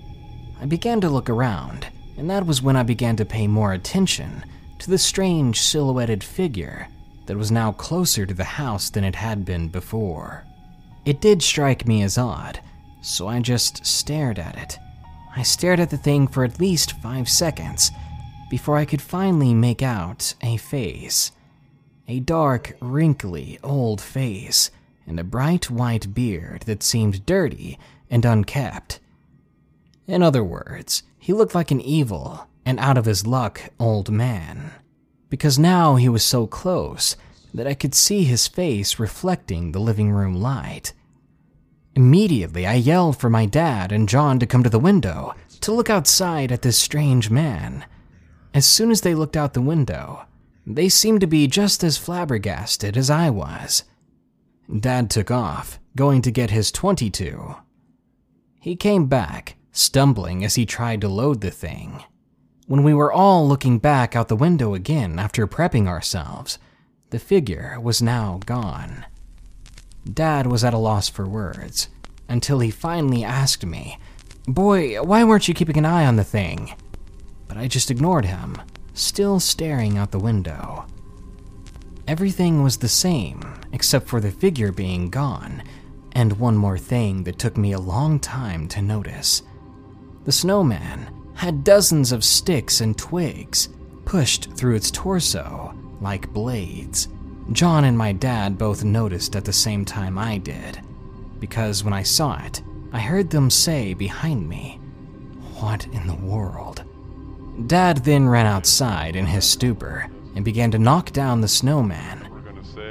I 0.60 0.66
began 0.66 1.00
to 1.00 1.08
look 1.08 1.30
around, 1.30 1.86
and 2.18 2.28
that 2.30 2.46
was 2.46 2.62
when 2.62 2.76
I 2.76 2.82
began 2.82 3.16
to 3.16 3.24
pay 3.24 3.46
more 3.46 3.72
attention 3.72 4.44
to 4.78 4.90
the 4.90 4.98
strange 4.98 5.60
silhouetted 5.60 6.22
figure 6.22 6.88
that 7.26 7.36
was 7.36 7.50
now 7.50 7.72
closer 7.72 8.26
to 8.26 8.34
the 8.34 8.44
house 8.44 8.90
than 8.90 9.04
it 9.04 9.14
had 9.14 9.44
been 9.44 9.68
before. 9.68 10.44
It 11.04 11.20
did 11.20 11.42
strike 11.42 11.86
me 11.86 12.02
as 12.02 12.18
odd, 12.18 12.60
so 13.00 13.28
I 13.28 13.40
just 13.40 13.84
stared 13.86 14.38
at 14.38 14.56
it. 14.56 14.78
I 15.34 15.42
stared 15.42 15.80
at 15.80 15.90
the 15.90 15.96
thing 15.96 16.28
for 16.28 16.44
at 16.44 16.60
least 16.60 17.00
five 17.00 17.28
seconds 17.28 17.90
before 18.50 18.76
I 18.76 18.84
could 18.84 19.00
finally 19.00 19.54
make 19.54 19.82
out 19.82 20.34
a 20.42 20.58
face. 20.58 21.32
A 22.08 22.20
dark, 22.20 22.76
wrinkly, 22.80 23.58
old 23.62 24.00
face, 24.00 24.70
and 25.06 25.20
a 25.20 25.24
bright 25.24 25.70
white 25.70 26.14
beard 26.14 26.62
that 26.62 26.82
seemed 26.82 27.26
dirty 27.26 27.78
and 28.10 28.24
unkept. 28.24 29.00
In 30.06 30.22
other 30.22 30.42
words, 30.42 31.02
he 31.18 31.32
looked 31.32 31.54
like 31.54 31.70
an 31.70 31.80
evil 31.80 32.48
and 32.66 32.78
out 32.78 32.98
of 32.98 33.04
his 33.04 33.26
luck 33.26 33.70
old 33.78 34.10
man. 34.10 34.72
Because 35.30 35.58
now 35.58 35.96
he 35.96 36.08
was 36.08 36.22
so 36.22 36.46
close 36.46 37.16
that 37.54 37.66
I 37.66 37.74
could 37.74 37.94
see 37.94 38.24
his 38.24 38.48
face 38.48 38.98
reflecting 38.98 39.72
the 39.72 39.80
living 39.80 40.10
room 40.10 40.34
light. 40.34 40.92
Immediately, 41.94 42.66
I 42.66 42.74
yelled 42.74 43.18
for 43.18 43.30
my 43.30 43.46
dad 43.46 43.92
and 43.92 44.08
John 44.08 44.38
to 44.38 44.46
come 44.46 44.62
to 44.62 44.70
the 44.70 44.78
window 44.78 45.34
to 45.60 45.72
look 45.72 45.90
outside 45.90 46.50
at 46.50 46.62
this 46.62 46.78
strange 46.78 47.30
man. 47.30 47.84
As 48.54 48.66
soon 48.66 48.90
as 48.90 49.02
they 49.02 49.14
looked 49.14 49.36
out 49.36 49.54
the 49.54 49.60
window, 49.60 50.26
they 50.66 50.88
seemed 50.88 51.20
to 51.20 51.26
be 51.26 51.46
just 51.46 51.82
as 51.82 51.98
flabbergasted 51.98 52.96
as 52.96 53.10
I 53.10 53.30
was. 53.30 53.84
Dad 54.80 55.10
took 55.10 55.30
off, 55.30 55.80
going 55.96 56.22
to 56.22 56.30
get 56.30 56.50
his 56.50 56.70
22. 56.70 57.56
He 58.60 58.76
came 58.76 59.06
back, 59.06 59.56
stumbling 59.72 60.44
as 60.44 60.54
he 60.54 60.64
tried 60.64 61.00
to 61.00 61.08
load 61.08 61.40
the 61.40 61.50
thing. 61.50 62.04
When 62.66 62.84
we 62.84 62.94
were 62.94 63.12
all 63.12 63.46
looking 63.46 63.78
back 63.78 64.14
out 64.14 64.28
the 64.28 64.36
window 64.36 64.74
again 64.74 65.18
after 65.18 65.46
prepping 65.46 65.88
ourselves, 65.88 66.58
the 67.10 67.18
figure 67.18 67.78
was 67.80 68.00
now 68.00 68.40
gone. 68.46 69.04
Dad 70.10 70.46
was 70.46 70.64
at 70.64 70.74
a 70.74 70.78
loss 70.78 71.08
for 71.08 71.28
words 71.28 71.88
until 72.28 72.60
he 72.60 72.70
finally 72.70 73.24
asked 73.24 73.66
me, 73.66 73.98
Boy, 74.46 75.00
why 75.02 75.22
weren't 75.24 75.48
you 75.48 75.54
keeping 75.54 75.76
an 75.76 75.84
eye 75.84 76.06
on 76.06 76.16
the 76.16 76.24
thing? 76.24 76.74
But 77.46 77.56
I 77.56 77.68
just 77.68 77.90
ignored 77.90 78.24
him, 78.24 78.60
still 78.94 79.40
staring 79.40 79.98
out 79.98 80.10
the 80.10 80.18
window. 80.18 80.86
Everything 82.06 82.62
was 82.62 82.78
the 82.78 82.88
same, 82.88 83.42
except 83.72 84.08
for 84.08 84.20
the 84.20 84.30
figure 84.30 84.72
being 84.72 85.08
gone, 85.08 85.62
and 86.12 86.38
one 86.38 86.56
more 86.56 86.78
thing 86.78 87.24
that 87.24 87.38
took 87.38 87.56
me 87.56 87.72
a 87.72 87.78
long 87.78 88.18
time 88.18 88.68
to 88.68 88.82
notice. 88.82 89.42
The 90.24 90.32
snowman 90.32 91.08
had 91.34 91.64
dozens 91.64 92.12
of 92.12 92.24
sticks 92.24 92.80
and 92.80 92.96
twigs 92.96 93.68
pushed 94.04 94.52
through 94.52 94.74
its 94.74 94.90
torso 94.90 95.74
like 96.00 96.32
blades. 96.32 97.08
John 97.52 97.84
and 97.84 97.96
my 97.96 98.12
dad 98.12 98.58
both 98.58 98.84
noticed 98.84 99.36
at 99.36 99.44
the 99.44 99.52
same 99.52 99.84
time 99.84 100.18
I 100.18 100.38
did, 100.38 100.80
because 101.40 101.82
when 101.82 101.92
I 101.92 102.02
saw 102.02 102.42
it, 102.44 102.62
I 102.92 103.00
heard 103.00 103.30
them 103.30 103.48
say 103.48 103.94
behind 103.94 104.48
me, 104.48 104.78
What 105.60 105.86
in 105.86 106.06
the 106.06 106.14
world? 106.14 106.84
Dad 107.66 107.98
then 107.98 108.28
ran 108.28 108.46
outside 108.46 109.16
in 109.16 109.26
his 109.26 109.44
stupor 109.44 110.08
and 110.34 110.44
began 110.44 110.70
to 110.70 110.78
knock 110.78 111.12
down 111.12 111.40
the 111.40 111.48
snowman, 111.48 112.28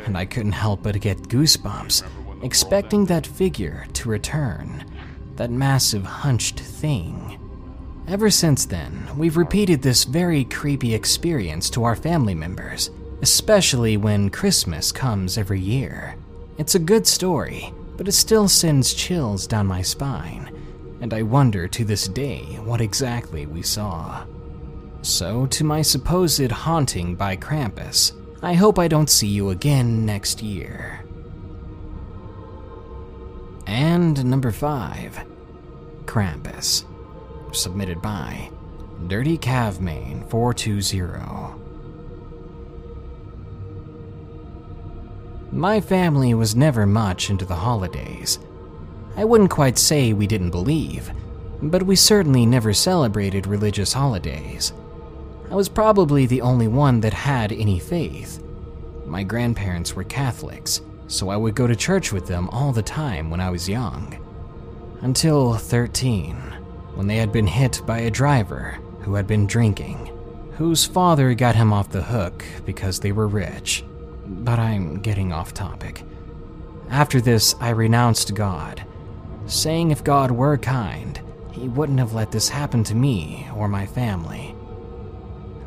and 0.05 0.17
I 0.17 0.25
couldn't 0.25 0.51
help 0.53 0.83
but 0.83 0.99
get 1.01 1.29
goosebumps, 1.29 2.03
expecting 2.43 3.05
that 3.05 3.27
figure 3.27 3.85
to 3.93 4.09
return, 4.09 4.85
that 5.35 5.51
massive 5.51 6.03
hunched 6.03 6.59
thing. 6.59 7.37
Ever 8.07 8.29
since 8.29 8.65
then, 8.65 9.07
we've 9.15 9.37
repeated 9.37 9.81
this 9.81 10.03
very 10.03 10.43
creepy 10.45 10.93
experience 10.93 11.69
to 11.71 11.83
our 11.83 11.95
family 11.95 12.35
members 12.35 12.89
especially 13.21 13.97
when 13.97 14.29
Christmas 14.29 14.91
comes 14.91 15.37
every 15.37 15.59
year. 15.59 16.15
It's 16.57 16.75
a 16.75 16.79
good 16.79 17.05
story, 17.05 17.71
but 17.97 18.07
it 18.07 18.13
still 18.13 18.47
sends 18.47 18.93
chills 18.93 19.47
down 19.47 19.67
my 19.67 19.83
spine, 19.83 20.51
and 21.01 21.13
I 21.13 21.21
wonder 21.21 21.67
to 21.67 21.85
this 21.85 22.07
day 22.07 22.41
what 22.63 22.81
exactly 22.81 23.45
we 23.45 23.61
saw. 23.61 24.25
So, 25.03 25.47
to 25.47 25.63
my 25.63 25.81
supposed 25.81 26.51
haunting 26.51 27.15
by 27.15 27.35
Krampus, 27.35 28.13
I 28.43 28.53
hope 28.53 28.77
I 28.77 28.87
don't 28.87 29.09
see 29.09 29.27
you 29.27 29.49
again 29.49 30.05
next 30.05 30.43
year. 30.43 31.03
And 33.65 34.23
number 34.25 34.51
5 34.51 35.25
Krampus. 36.05 36.85
Submitted 37.51 38.01
by 38.01 38.49
Dirty 39.07 39.37
Cavmain 39.37 40.29
420. 40.29 41.59
My 45.51 45.81
family 45.81 46.33
was 46.33 46.55
never 46.55 46.85
much 46.85 47.29
into 47.29 47.45
the 47.45 47.55
holidays. 47.55 48.39
I 49.17 49.25
wouldn't 49.25 49.49
quite 49.49 49.77
say 49.77 50.13
we 50.13 50.27
didn't 50.27 50.51
believe, 50.51 51.11
but 51.61 51.83
we 51.83 51.95
certainly 51.95 52.45
never 52.45 52.73
celebrated 52.73 53.47
religious 53.47 53.93
holidays. 53.93 54.71
I 55.51 55.55
was 55.55 55.69
probably 55.69 56.25
the 56.25 56.41
only 56.41 56.67
one 56.67 57.01
that 57.01 57.13
had 57.13 57.51
any 57.51 57.77
faith. 57.77 58.41
My 59.05 59.21
grandparents 59.21 59.95
were 59.95 60.03
Catholics, 60.03 60.81
so 61.07 61.29
I 61.29 61.37
would 61.37 61.53
go 61.53 61.67
to 61.67 61.75
church 61.75 62.11
with 62.11 62.25
them 62.25 62.49
all 62.49 62.71
the 62.71 62.81
time 62.81 63.29
when 63.29 63.41
I 63.41 63.51
was 63.51 63.69
young. 63.69 64.17
Until 65.01 65.53
13, 65.53 66.35
when 66.95 67.05
they 67.05 67.17
had 67.17 67.31
been 67.31 67.47
hit 67.47 67.81
by 67.85 67.99
a 67.99 68.09
driver 68.09 68.79
who 69.01 69.13
had 69.13 69.27
been 69.27 69.45
drinking, 69.45 70.09
whose 70.57 70.85
father 70.85 71.35
got 71.35 71.55
him 71.55 71.71
off 71.71 71.89
the 71.89 72.01
hook 72.01 72.43
because 72.65 72.99
they 72.99 73.11
were 73.11 73.27
rich 73.27 73.83
but 74.31 74.59
I'm 74.59 74.99
getting 75.01 75.33
off 75.33 75.53
topic. 75.53 76.03
After 76.89 77.21
this, 77.21 77.55
I 77.59 77.69
renounced 77.69 78.33
God, 78.33 78.83
saying 79.45 79.91
if 79.91 80.03
God 80.03 80.31
were 80.31 80.57
kind, 80.57 81.19
He 81.51 81.67
wouldn't 81.67 81.99
have 81.99 82.13
let 82.13 82.31
this 82.31 82.49
happen 82.49 82.83
to 82.85 82.95
me 82.95 83.47
or 83.55 83.67
my 83.67 83.85
family. 83.85 84.50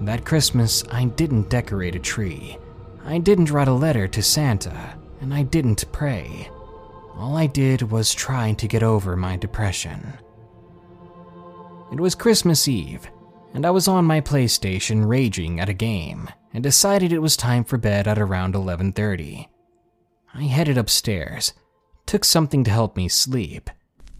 That 0.05 0.27
Christmas, 0.27 0.85
I 0.91 1.07
didn't 1.07 1.49
decorate 1.49 1.97
a 1.97 1.99
tree, 1.99 2.59
I 3.07 3.19
didn't 3.19 3.51
write 3.51 3.69
a 3.69 3.73
letter 3.73 4.07
to 4.09 4.23
Santa, 4.23 4.99
and 5.21 5.33
I 5.33 5.43
didn't 5.43 5.91
pray. 5.93 6.51
All 7.17 7.37
I 7.37 7.47
did 7.47 7.91
was 7.91 8.13
try 8.13 8.53
to 8.53 8.69
get 8.69 8.83
over 8.83 9.17
my 9.17 9.37
depression. 9.37 10.13
It 11.91 12.01
was 12.01 12.15
Christmas 12.15 12.69
Eve, 12.69 13.09
and 13.55 13.65
I 13.65 13.71
was 13.71 13.89
on 13.89 14.05
my 14.05 14.21
PlayStation 14.21 15.09
raging 15.09 15.59
at 15.59 15.69
a 15.71 15.75
game 15.75 16.29
and 16.53 16.63
decided 16.63 17.13
it 17.13 17.23
was 17.23 17.37
time 17.37 17.65
for 17.65 17.79
bed 17.79 18.07
at 18.07 18.19
around 18.19 18.55
11:30. 18.55 19.49
I 20.35 20.43
headed 20.45 20.77
upstairs, 20.77 21.55
took 22.05 22.25
something 22.25 22.63
to 22.65 22.71
help 22.71 22.97
me 22.97 23.09
sleep. 23.09 23.71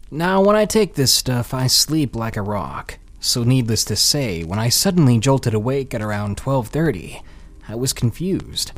Now, 0.09 0.41
when 0.41 0.55
I 0.55 0.65
take 0.65 0.95
this 0.95 1.13
stuff, 1.13 1.53
I 1.53 1.67
sleep 1.67 2.15
like 2.15 2.37
a 2.37 2.41
rock. 2.41 2.97
So 3.25 3.43
needless 3.43 3.83
to 3.85 3.95
say, 3.95 4.43
when 4.43 4.59
I 4.59 4.69
suddenly 4.69 5.17
jolted 5.17 5.55
awake 5.55 5.95
at 5.95 6.01
around 6.01 6.37
12:30, 6.37 7.23
I 7.67 7.73
was 7.73 7.91
confused. 7.91 8.71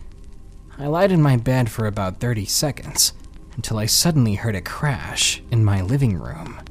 I 0.79 0.88
lied 0.88 1.12
in 1.12 1.21
my 1.21 1.36
bed 1.36 1.69
for 1.69 1.86
about 1.86 2.21
30 2.21 2.45
seconds 2.45 3.12
until 3.57 3.77
I 3.77 3.88
suddenly 3.88 4.36
heard 4.36 4.55
a 4.55 4.62
crash 4.62 5.43
in 5.51 5.65
my 5.65 5.81
living 5.81 6.17
room. 6.17 6.62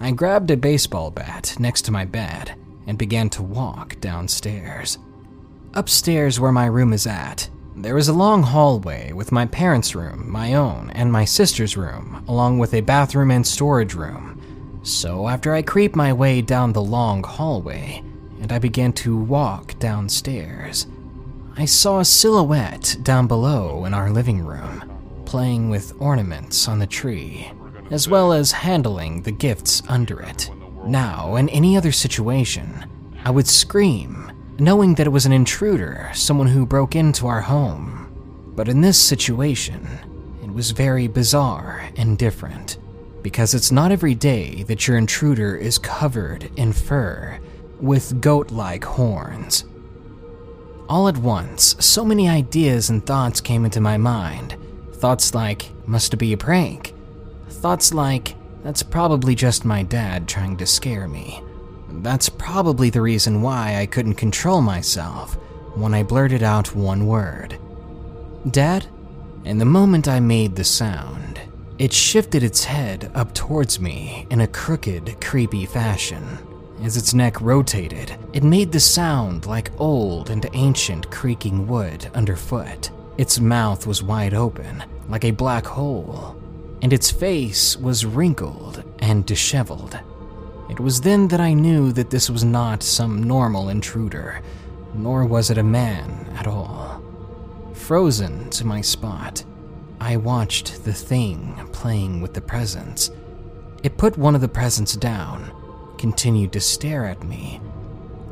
I 0.00 0.12
grabbed 0.12 0.50
a 0.50 0.56
baseball 0.56 1.10
bat 1.10 1.56
next 1.58 1.82
to 1.82 1.92
my 1.92 2.06
bed 2.06 2.54
and 2.86 2.96
began 2.96 3.28
to 3.30 3.42
walk 3.42 4.00
downstairs. 4.00 4.96
Upstairs, 5.74 6.40
where 6.40 6.52
my 6.52 6.64
room 6.64 6.94
is 6.94 7.06
at, 7.06 7.50
there 7.76 7.98
is 7.98 8.08
a 8.08 8.14
long 8.14 8.42
hallway 8.44 9.12
with 9.12 9.30
my 9.30 9.44
parents' 9.44 9.94
room, 9.94 10.24
my 10.26 10.54
own, 10.54 10.90
and 10.94 11.12
my 11.12 11.26
sister's 11.26 11.76
room, 11.76 12.24
along 12.26 12.58
with 12.58 12.72
a 12.72 12.80
bathroom 12.80 13.30
and 13.30 13.46
storage 13.46 13.92
room. 13.92 14.31
So, 14.82 15.28
after 15.28 15.54
I 15.54 15.62
creep 15.62 15.94
my 15.94 16.12
way 16.12 16.42
down 16.42 16.72
the 16.72 16.82
long 16.82 17.22
hallway, 17.22 18.02
and 18.40 18.50
I 18.50 18.58
began 18.58 18.92
to 18.94 19.16
walk 19.16 19.78
downstairs, 19.78 20.86
I 21.56 21.66
saw 21.66 22.00
a 22.00 22.04
silhouette 22.04 22.96
down 23.02 23.28
below 23.28 23.84
in 23.84 23.94
our 23.94 24.10
living 24.10 24.44
room, 24.44 24.90
playing 25.24 25.70
with 25.70 25.94
ornaments 26.00 26.66
on 26.66 26.80
the 26.80 26.86
tree, 26.86 27.50
as 27.90 28.08
well 28.08 28.32
as 28.32 28.50
handling 28.50 29.22
the 29.22 29.30
gifts 29.30 29.82
under 29.88 30.20
it. 30.20 30.50
Now, 30.84 31.36
in 31.36 31.48
any 31.50 31.76
other 31.76 31.92
situation, 31.92 32.84
I 33.24 33.30
would 33.30 33.46
scream, 33.46 34.32
knowing 34.58 34.96
that 34.96 35.06
it 35.06 35.10
was 35.10 35.26
an 35.26 35.32
intruder, 35.32 36.10
someone 36.12 36.48
who 36.48 36.66
broke 36.66 36.96
into 36.96 37.28
our 37.28 37.40
home. 37.40 38.52
But 38.56 38.68
in 38.68 38.80
this 38.80 38.98
situation, 38.98 39.86
it 40.42 40.50
was 40.52 40.72
very 40.72 41.06
bizarre 41.06 41.88
and 41.96 42.18
different, 42.18 42.78
because 43.22 43.54
it's 43.54 43.72
not 43.72 43.92
every 43.92 44.14
day 44.14 44.62
that 44.64 44.86
your 44.86 44.96
intruder 44.96 45.56
is 45.56 45.78
covered 45.78 46.50
in 46.56 46.72
fur 46.72 47.38
with 47.80 48.20
goat 48.20 48.50
like 48.50 48.84
horns. 48.84 49.64
All 50.88 51.08
at 51.08 51.16
once, 51.16 51.76
so 51.84 52.04
many 52.04 52.28
ideas 52.28 52.90
and 52.90 53.04
thoughts 53.04 53.40
came 53.40 53.64
into 53.64 53.80
my 53.80 53.96
mind. 53.96 54.56
Thoughts 54.94 55.34
like, 55.34 55.70
must 55.86 56.12
it 56.12 56.18
be 56.18 56.32
a 56.32 56.36
prank? 56.36 56.94
Thoughts 57.48 57.94
like, 57.94 58.34
that's 58.62 58.82
probably 58.82 59.34
just 59.34 59.64
my 59.64 59.82
dad 59.82 60.28
trying 60.28 60.56
to 60.58 60.66
scare 60.66 61.08
me. 61.08 61.42
That's 61.88 62.28
probably 62.28 62.90
the 62.90 63.00
reason 63.00 63.42
why 63.42 63.76
I 63.76 63.86
couldn't 63.86 64.14
control 64.14 64.60
myself 64.62 65.34
when 65.74 65.94
I 65.94 66.02
blurted 66.02 66.42
out 66.42 66.74
one 66.74 67.06
word 67.06 67.58
Dad? 68.50 68.86
And 69.44 69.60
the 69.60 69.64
moment 69.64 70.08
I 70.08 70.20
made 70.20 70.56
the 70.56 70.64
sound, 70.64 71.40
it 71.82 71.92
shifted 71.92 72.44
its 72.44 72.62
head 72.62 73.10
up 73.12 73.34
towards 73.34 73.80
me 73.80 74.24
in 74.30 74.42
a 74.42 74.46
crooked, 74.46 75.20
creepy 75.20 75.66
fashion. 75.66 76.22
As 76.84 76.96
its 76.96 77.12
neck 77.12 77.40
rotated, 77.40 78.16
it 78.32 78.44
made 78.44 78.70
the 78.70 78.78
sound 78.78 79.46
like 79.46 79.72
old 79.80 80.30
and 80.30 80.46
ancient 80.52 81.10
creaking 81.10 81.66
wood 81.66 82.08
underfoot. 82.14 82.92
Its 83.18 83.40
mouth 83.40 83.84
was 83.84 84.00
wide 84.00 84.32
open, 84.32 84.84
like 85.08 85.24
a 85.24 85.32
black 85.32 85.66
hole, 85.66 86.40
and 86.82 86.92
its 86.92 87.10
face 87.10 87.76
was 87.76 88.06
wrinkled 88.06 88.84
and 89.00 89.26
disheveled. 89.26 89.98
It 90.70 90.78
was 90.78 91.00
then 91.00 91.26
that 91.28 91.40
I 91.40 91.52
knew 91.52 91.90
that 91.94 92.10
this 92.10 92.30
was 92.30 92.44
not 92.44 92.84
some 92.84 93.24
normal 93.24 93.70
intruder, 93.70 94.40
nor 94.94 95.26
was 95.26 95.50
it 95.50 95.58
a 95.58 95.64
man 95.64 96.32
at 96.36 96.46
all. 96.46 97.02
Frozen 97.74 98.50
to 98.50 98.64
my 98.64 98.80
spot, 98.82 99.42
I 100.02 100.16
watched 100.16 100.84
the 100.84 100.92
thing 100.92 101.54
playing 101.70 102.20
with 102.20 102.34
the 102.34 102.40
presents. 102.40 103.12
It 103.84 103.96
put 103.96 104.18
one 104.18 104.34
of 104.34 104.40
the 104.40 104.48
presents 104.48 104.96
down, 104.96 105.52
continued 105.96 106.52
to 106.54 106.60
stare 106.60 107.06
at 107.06 107.22
me, 107.22 107.60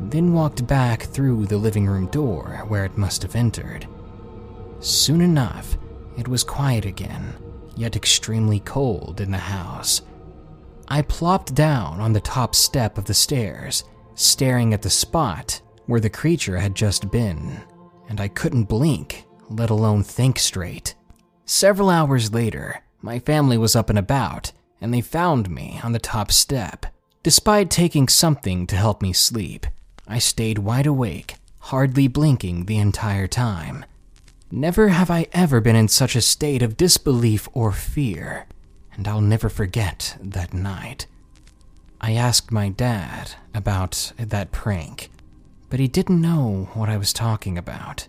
then 0.00 0.32
walked 0.32 0.66
back 0.66 1.04
through 1.04 1.46
the 1.46 1.56
living 1.56 1.86
room 1.86 2.08
door 2.08 2.64
where 2.66 2.84
it 2.84 2.98
must 2.98 3.22
have 3.22 3.36
entered. 3.36 3.86
Soon 4.80 5.20
enough, 5.20 5.78
it 6.18 6.26
was 6.26 6.42
quiet 6.42 6.86
again, 6.86 7.34
yet 7.76 7.94
extremely 7.94 8.58
cold 8.58 9.20
in 9.20 9.30
the 9.30 9.38
house. 9.38 10.02
I 10.88 11.02
plopped 11.02 11.54
down 11.54 12.00
on 12.00 12.12
the 12.12 12.20
top 12.20 12.56
step 12.56 12.98
of 12.98 13.04
the 13.04 13.14
stairs, 13.14 13.84
staring 14.16 14.74
at 14.74 14.82
the 14.82 14.90
spot 14.90 15.60
where 15.86 16.00
the 16.00 16.10
creature 16.10 16.58
had 16.58 16.74
just 16.74 17.12
been, 17.12 17.60
and 18.08 18.20
I 18.20 18.26
couldn't 18.26 18.64
blink, 18.64 19.24
let 19.48 19.70
alone 19.70 20.02
think 20.02 20.40
straight. 20.40 20.96
Several 21.52 21.90
hours 21.90 22.32
later, 22.32 22.84
my 23.02 23.18
family 23.18 23.58
was 23.58 23.74
up 23.74 23.90
and 23.90 23.98
about, 23.98 24.52
and 24.80 24.94
they 24.94 25.00
found 25.00 25.50
me 25.50 25.80
on 25.82 25.90
the 25.90 25.98
top 25.98 26.30
step. 26.30 26.86
Despite 27.24 27.70
taking 27.70 28.06
something 28.06 28.68
to 28.68 28.76
help 28.76 29.02
me 29.02 29.12
sleep, 29.12 29.66
I 30.06 30.20
stayed 30.20 30.58
wide 30.58 30.86
awake, 30.86 31.38
hardly 31.58 32.06
blinking 32.06 32.66
the 32.66 32.78
entire 32.78 33.26
time. 33.26 33.84
Never 34.52 34.90
have 34.90 35.10
I 35.10 35.26
ever 35.32 35.60
been 35.60 35.74
in 35.74 35.88
such 35.88 36.14
a 36.14 36.20
state 36.20 36.62
of 36.62 36.76
disbelief 36.76 37.48
or 37.52 37.72
fear, 37.72 38.46
and 38.92 39.08
I'll 39.08 39.20
never 39.20 39.48
forget 39.48 40.16
that 40.22 40.54
night. 40.54 41.08
I 42.00 42.12
asked 42.12 42.52
my 42.52 42.68
dad 42.68 43.32
about 43.52 44.12
that 44.16 44.52
prank, 44.52 45.10
but 45.68 45.80
he 45.80 45.88
didn't 45.88 46.20
know 46.20 46.68
what 46.74 46.88
I 46.88 46.96
was 46.96 47.12
talking 47.12 47.58
about. 47.58 48.06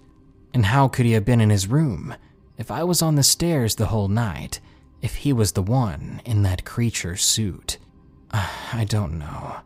And 0.54 0.67
how 0.67 0.88
could 0.88 1.08
he 1.08 1.13
have 1.13 1.25
been 1.25 1.41
in 1.41 1.49
his 1.49 1.65
room 1.65 2.13
if 2.62 2.69
I 2.69 2.84
was 2.84 3.02
on 3.02 3.15
the 3.15 3.24
stairs 3.24 3.74
the 3.74 3.88
whole 3.88 4.08
night, 4.08 4.60
if 5.02 5.15
he 5.15 5.34
was 5.34 5.54
the 5.54 5.63
one 5.63 6.21
in 6.26 6.43
that 6.43 6.63
creature 6.63 7.17
suit? 7.17 7.80
I 8.32 8.86
don't 8.88 9.17
know. 9.17 9.62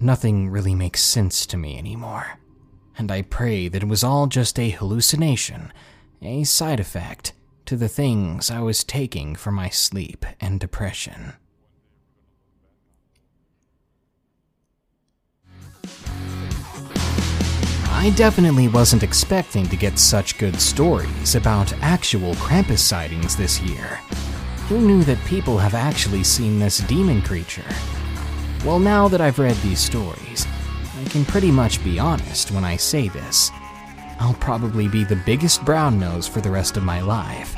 Nothing 0.00 0.50
really 0.50 0.74
makes 0.74 1.04
sense 1.04 1.46
to 1.46 1.56
me 1.56 1.78
anymore. 1.78 2.40
And 2.98 3.12
I 3.12 3.22
pray 3.22 3.68
that 3.68 3.84
it 3.84 3.88
was 3.88 4.02
all 4.02 4.26
just 4.26 4.58
a 4.58 4.70
hallucination, 4.70 5.72
a 6.20 6.42
side 6.42 6.80
effect 6.80 7.32
to 7.66 7.76
the 7.76 7.88
things 7.88 8.50
I 8.50 8.58
was 8.58 8.82
taking 8.82 9.36
for 9.36 9.52
my 9.52 9.68
sleep 9.68 10.26
and 10.40 10.58
depression. 10.58 11.34
I 18.02 18.10
definitely 18.10 18.66
wasn't 18.66 19.04
expecting 19.04 19.68
to 19.68 19.76
get 19.76 19.96
such 19.96 20.36
good 20.36 20.60
stories 20.60 21.36
about 21.36 21.72
actual 21.74 22.34
Krampus 22.34 22.80
sightings 22.80 23.36
this 23.36 23.60
year. 23.60 24.00
Who 24.66 24.80
knew 24.80 25.04
that 25.04 25.24
people 25.24 25.56
have 25.56 25.74
actually 25.74 26.24
seen 26.24 26.58
this 26.58 26.78
demon 26.78 27.22
creature? 27.22 27.72
Well, 28.64 28.80
now 28.80 29.06
that 29.06 29.20
I've 29.20 29.38
read 29.38 29.54
these 29.58 29.78
stories, 29.78 30.48
I 31.00 31.08
can 31.10 31.24
pretty 31.24 31.52
much 31.52 31.84
be 31.84 32.00
honest 32.00 32.50
when 32.50 32.64
I 32.64 32.74
say 32.74 33.06
this. 33.06 33.52
I'll 34.18 34.34
probably 34.40 34.88
be 34.88 35.04
the 35.04 35.22
biggest 35.24 35.64
brown 35.64 36.00
nose 36.00 36.26
for 36.26 36.40
the 36.40 36.50
rest 36.50 36.76
of 36.76 36.82
my 36.82 37.00
life. 37.00 37.54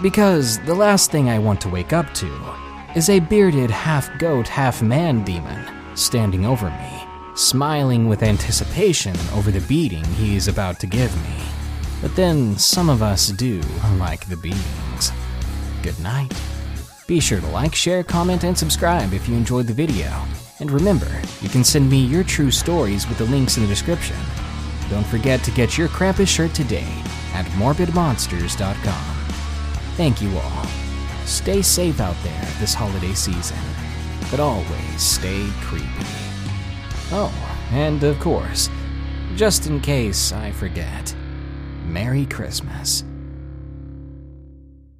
Because 0.00 0.58
the 0.60 0.74
last 0.74 1.10
thing 1.10 1.28
I 1.28 1.38
want 1.38 1.60
to 1.60 1.68
wake 1.68 1.92
up 1.92 2.14
to 2.14 2.54
is 2.96 3.10
a 3.10 3.20
bearded 3.20 3.70
half 3.70 4.08
goat, 4.18 4.48
half 4.48 4.80
man 4.80 5.22
demon 5.22 5.66
standing 5.94 6.46
over 6.46 6.70
me 6.70 7.05
smiling 7.36 8.08
with 8.08 8.22
anticipation 8.22 9.14
over 9.34 9.50
the 9.50 9.60
beating 9.68 10.04
he 10.04 10.36
is 10.36 10.48
about 10.48 10.80
to 10.80 10.86
give 10.86 11.14
me. 11.22 11.44
But 12.00 12.16
then 12.16 12.56
some 12.56 12.88
of 12.88 13.02
us 13.02 13.28
do 13.28 13.60
like 13.98 14.26
the 14.28 14.36
beatings. 14.36 15.12
Good 15.82 15.98
night. 16.00 16.32
Be 17.06 17.20
sure 17.20 17.40
to 17.40 17.46
like, 17.48 17.74
share, 17.74 18.02
comment, 18.02 18.44
and 18.44 18.56
subscribe 18.56 19.12
if 19.12 19.28
you 19.28 19.36
enjoyed 19.36 19.66
the 19.66 19.72
video. 19.72 20.10
And 20.58 20.70
remember, 20.70 21.10
you 21.40 21.48
can 21.48 21.62
send 21.62 21.88
me 21.88 21.98
your 21.98 22.24
true 22.24 22.50
stories 22.50 23.08
with 23.08 23.18
the 23.18 23.26
links 23.26 23.56
in 23.56 23.62
the 23.62 23.68
description. 23.68 24.16
Don't 24.88 25.06
forget 25.06 25.42
to 25.44 25.50
get 25.50 25.76
your 25.76 25.88
Krampus 25.88 26.28
shirt 26.28 26.54
today 26.54 26.88
at 27.34 27.44
morbidmonsters.com. 27.58 29.16
Thank 29.96 30.22
you 30.22 30.36
all. 30.38 30.66
Stay 31.26 31.62
safe 31.62 32.00
out 32.00 32.16
there 32.22 32.44
this 32.58 32.74
holiday 32.74 33.14
season, 33.14 33.58
but 34.30 34.40
always 34.40 35.00
stay 35.00 35.46
creepy. 35.62 36.25
Oh, 37.12 37.32
and 37.70 38.02
of 38.02 38.18
course, 38.18 38.68
just 39.36 39.66
in 39.66 39.80
case 39.80 40.32
I 40.32 40.50
forget, 40.50 41.14
Merry 41.86 42.26
Christmas. 42.26 43.04